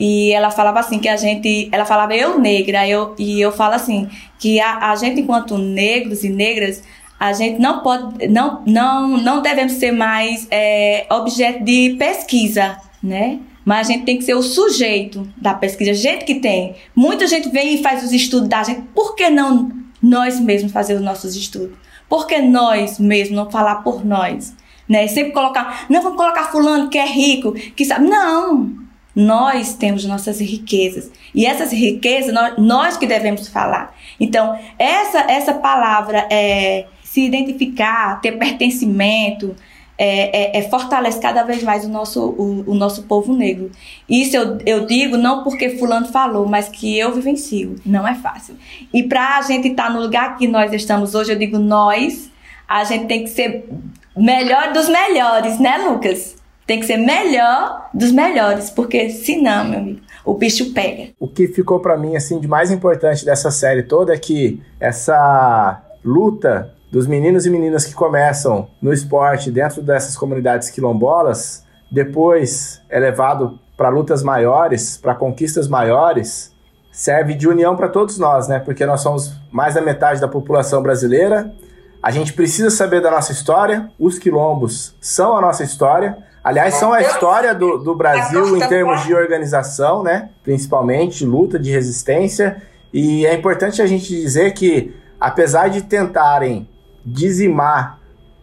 e 0.00 0.32
ela 0.32 0.50
falava 0.50 0.80
assim 0.80 0.98
que 0.98 1.08
a 1.08 1.16
gente, 1.16 1.68
ela 1.70 1.84
falava 1.84 2.16
eu 2.16 2.38
negra, 2.40 2.88
eu, 2.88 3.14
e 3.18 3.38
eu 3.38 3.52
falo 3.52 3.74
assim, 3.74 4.08
que 4.38 4.58
a, 4.58 4.90
a 4.90 4.96
gente 4.96 5.20
enquanto 5.20 5.58
negros 5.58 6.24
e 6.24 6.30
negras, 6.30 6.82
a 7.18 7.34
gente 7.34 7.60
não 7.60 7.80
pode, 7.80 8.26
não, 8.28 8.62
não, 8.66 9.18
não 9.18 9.42
devemos 9.42 9.74
ser 9.74 9.92
mais 9.92 10.48
é, 10.50 11.06
objeto 11.10 11.62
de 11.62 11.96
pesquisa, 11.98 12.78
né? 13.02 13.40
Mas 13.62 13.88
a 13.88 13.92
gente 13.92 14.06
tem 14.06 14.16
que 14.16 14.24
ser 14.24 14.32
o 14.32 14.42
sujeito 14.42 15.30
da 15.36 15.52
pesquisa, 15.52 15.92
gente 15.92 16.24
que 16.24 16.36
tem. 16.36 16.74
Muita 16.96 17.26
gente 17.26 17.50
vem 17.50 17.74
e 17.74 17.82
faz 17.82 18.02
os 18.02 18.10
estudos 18.10 18.48
da 18.48 18.62
gente, 18.62 18.80
por 18.94 19.14
que 19.14 19.28
não 19.28 19.70
nós 20.02 20.40
mesmos 20.40 20.72
fazer 20.72 20.94
os 20.94 21.02
nossos 21.02 21.36
estudos? 21.36 21.76
Por 22.08 22.26
que 22.26 22.40
nós 22.40 22.98
mesmos 22.98 23.36
não 23.36 23.50
falar 23.50 23.82
por 23.82 24.02
nós? 24.02 24.54
Né? 24.88 25.06
Sempre 25.08 25.32
colocar, 25.32 25.84
não 25.90 26.00
vamos 26.00 26.16
colocar 26.16 26.44
fulano 26.44 26.88
que 26.88 26.96
é 26.96 27.06
rico, 27.06 27.52
que 27.52 27.84
sabe. 27.84 28.08
Não! 28.08 28.89
Nós 29.14 29.74
temos 29.74 30.04
nossas 30.04 30.40
riquezas. 30.40 31.10
E 31.34 31.46
essas 31.46 31.72
riquezas, 31.72 32.32
nós, 32.32 32.54
nós 32.58 32.96
que 32.96 33.06
devemos 33.06 33.48
falar. 33.48 33.94
Então, 34.18 34.58
essa, 34.78 35.20
essa 35.30 35.54
palavra 35.54 36.26
é 36.30 36.86
se 37.02 37.22
identificar, 37.22 38.20
ter 38.20 38.32
pertencimento, 38.32 39.56
é, 40.02 40.58
é, 40.58 40.60
é, 40.60 41.10
cada 41.20 41.42
vez 41.42 41.62
mais 41.62 41.84
o 41.84 41.88
nosso, 41.88 42.24
o, 42.24 42.70
o, 42.70 42.74
nosso 42.74 43.02
povo 43.02 43.34
negro. 43.34 43.70
Isso 44.08 44.34
eu, 44.34 44.58
eu 44.64 44.86
digo 44.86 45.18
não 45.18 45.44
porque 45.44 45.76
fulano 45.76 46.06
falou, 46.06 46.46
mas 46.46 46.70
que 46.70 46.98
eu 46.98 47.12
vivencio. 47.12 47.76
Não 47.84 48.08
é 48.08 48.14
fácil. 48.14 48.56
E 48.94 49.02
para 49.02 49.36
a 49.36 49.42
gente 49.42 49.68
estar 49.68 49.88
tá 49.88 49.90
no 49.90 50.00
lugar 50.00 50.38
que 50.38 50.48
nós 50.48 50.72
estamos 50.72 51.14
hoje, 51.14 51.32
eu 51.32 51.38
digo 51.38 51.58
nós, 51.58 52.30
a 52.66 52.82
gente 52.84 53.06
tem 53.06 53.24
que 53.24 53.30
ser 53.30 53.68
melhor 54.16 54.72
dos 54.72 54.88
melhores, 54.88 55.58
né, 55.58 55.76
Lucas? 55.86 56.39
Tem 56.70 56.78
que 56.78 56.86
ser 56.86 56.98
melhor 56.98 57.90
dos 57.92 58.12
melhores, 58.12 58.70
porque 58.70 59.10
senão, 59.10 59.64
meu 59.64 59.80
amigo, 59.80 60.00
o 60.24 60.34
bicho 60.34 60.72
pega. 60.72 61.08
O 61.18 61.26
que 61.26 61.48
ficou 61.48 61.80
para 61.80 61.96
mim 61.96 62.14
assim 62.14 62.38
de 62.38 62.46
mais 62.46 62.70
importante 62.70 63.24
dessa 63.24 63.50
série 63.50 63.82
toda 63.82 64.14
é 64.14 64.16
que 64.16 64.62
essa 64.78 65.82
luta 66.04 66.72
dos 66.88 67.08
meninos 67.08 67.44
e 67.44 67.50
meninas 67.50 67.84
que 67.84 67.92
começam 67.92 68.68
no 68.80 68.92
esporte 68.92 69.50
dentro 69.50 69.82
dessas 69.82 70.16
comunidades 70.16 70.70
quilombolas, 70.70 71.64
depois 71.90 72.80
é 72.88 73.00
levado 73.00 73.58
para 73.76 73.88
lutas 73.88 74.22
maiores, 74.22 74.96
para 74.96 75.16
conquistas 75.16 75.66
maiores, 75.66 76.54
serve 76.92 77.34
de 77.34 77.48
união 77.48 77.74
para 77.74 77.88
todos 77.88 78.16
nós, 78.16 78.46
né? 78.46 78.60
Porque 78.60 78.86
nós 78.86 79.00
somos 79.00 79.32
mais 79.50 79.74
da 79.74 79.80
metade 79.80 80.20
da 80.20 80.28
população 80.28 80.80
brasileira. 80.80 81.52
A 82.00 82.12
gente 82.12 82.32
precisa 82.32 82.70
saber 82.70 83.02
da 83.02 83.10
nossa 83.10 83.32
história. 83.32 83.90
Os 83.98 84.20
quilombos 84.20 84.94
são 85.00 85.36
a 85.36 85.40
nossa 85.40 85.64
história. 85.64 86.29
Aliás, 86.42 86.74
são 86.74 86.92
a 86.92 87.02
história 87.02 87.54
do, 87.54 87.76
do 87.78 87.94
Brasil 87.94 88.56
em 88.56 88.60
termos 88.66 89.04
de 89.04 89.14
organização, 89.14 90.02
né? 90.02 90.30
Principalmente 90.42 91.24
luta 91.24 91.58
de 91.58 91.70
resistência. 91.70 92.62
E 92.92 93.26
é 93.26 93.34
importante 93.34 93.82
a 93.82 93.86
gente 93.86 94.08
dizer 94.08 94.52
que, 94.52 94.94
apesar 95.20 95.68
de 95.68 95.82
tentarem 95.82 96.68
dizimar 97.04 97.98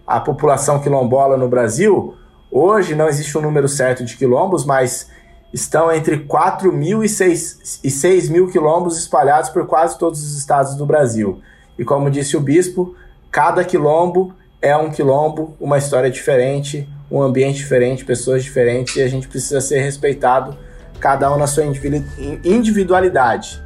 a 0.05 0.19
população 0.19 0.79
quilombola 0.79 1.37
no 1.37 1.49
Brasil, 1.49 2.15
hoje 2.51 2.95
não 2.95 3.07
existe 3.07 3.35
um 3.37 3.41
número 3.41 3.67
certo 3.67 4.05
de 4.05 4.15
quilombos, 4.15 4.63
mas 4.63 5.09
estão 5.51 5.91
entre 5.91 6.19
4 6.19 6.71
mil 6.71 7.03
e 7.03 7.09
6, 7.09 7.81
e 7.83 7.89
6 7.89 8.29
mil 8.29 8.47
quilombos 8.47 8.97
espalhados 8.97 9.49
por 9.49 9.65
quase 9.65 9.97
todos 9.97 10.23
os 10.23 10.37
estados 10.37 10.75
do 10.75 10.85
Brasil. 10.85 11.41
E 11.79 11.83
como 11.83 12.11
disse 12.11 12.37
o 12.37 12.41
bispo, 12.41 12.95
cada 13.31 13.63
quilombo 13.63 14.33
é 14.61 14.75
um 14.77 14.91
quilombo, 14.91 15.55
uma 15.59 15.77
história 15.77 16.09
diferente, 16.09 16.87
um 17.09 17.21
ambiente 17.21 17.57
diferente, 17.57 18.03
pessoas 18.03 18.43
diferentes, 18.43 18.95
e 18.95 19.01
a 19.01 19.07
gente 19.07 19.27
precisa 19.27 19.61
ser 19.61 19.79
respeitado, 19.79 20.57
cada 20.99 21.33
um 21.33 21.37
na 21.37 21.47
sua 21.47 21.63
individualidade. 22.43 23.61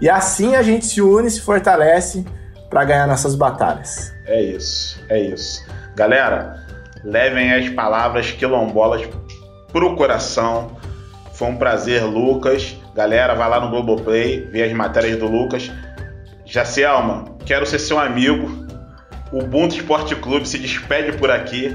E 0.00 0.08
assim 0.08 0.54
a 0.54 0.62
gente 0.62 0.86
se 0.86 1.00
une, 1.00 1.30
se 1.30 1.40
fortalece 1.40 2.24
para 2.68 2.84
ganhar 2.84 3.06
nossas 3.06 3.34
batalhas. 3.34 4.14
É 4.26 4.40
isso, 4.40 5.02
é 5.08 5.20
isso. 5.20 5.64
Galera, 5.94 6.66
levem 7.02 7.52
as 7.52 7.68
palavras 7.70 8.30
quilombolas 8.30 9.02
pro 9.72 9.96
coração. 9.96 10.76
Foi 11.32 11.48
um 11.48 11.56
prazer, 11.56 12.04
Lucas. 12.04 12.76
Galera, 12.94 13.34
vai 13.34 13.48
lá 13.48 13.60
no 13.60 13.70
Globoplay, 13.70 14.48
vê 14.50 14.64
as 14.64 14.72
matérias 14.72 15.18
do 15.18 15.26
Lucas. 15.26 15.70
Jacielma, 16.44 17.24
quero 17.44 17.66
ser 17.66 17.78
seu 17.78 17.98
amigo. 17.98 18.66
O 19.32 19.38
Ubuntu 19.38 19.76
Esporte 19.76 20.14
Clube 20.14 20.46
se 20.48 20.58
despede 20.58 21.16
por 21.18 21.30
aqui. 21.30 21.74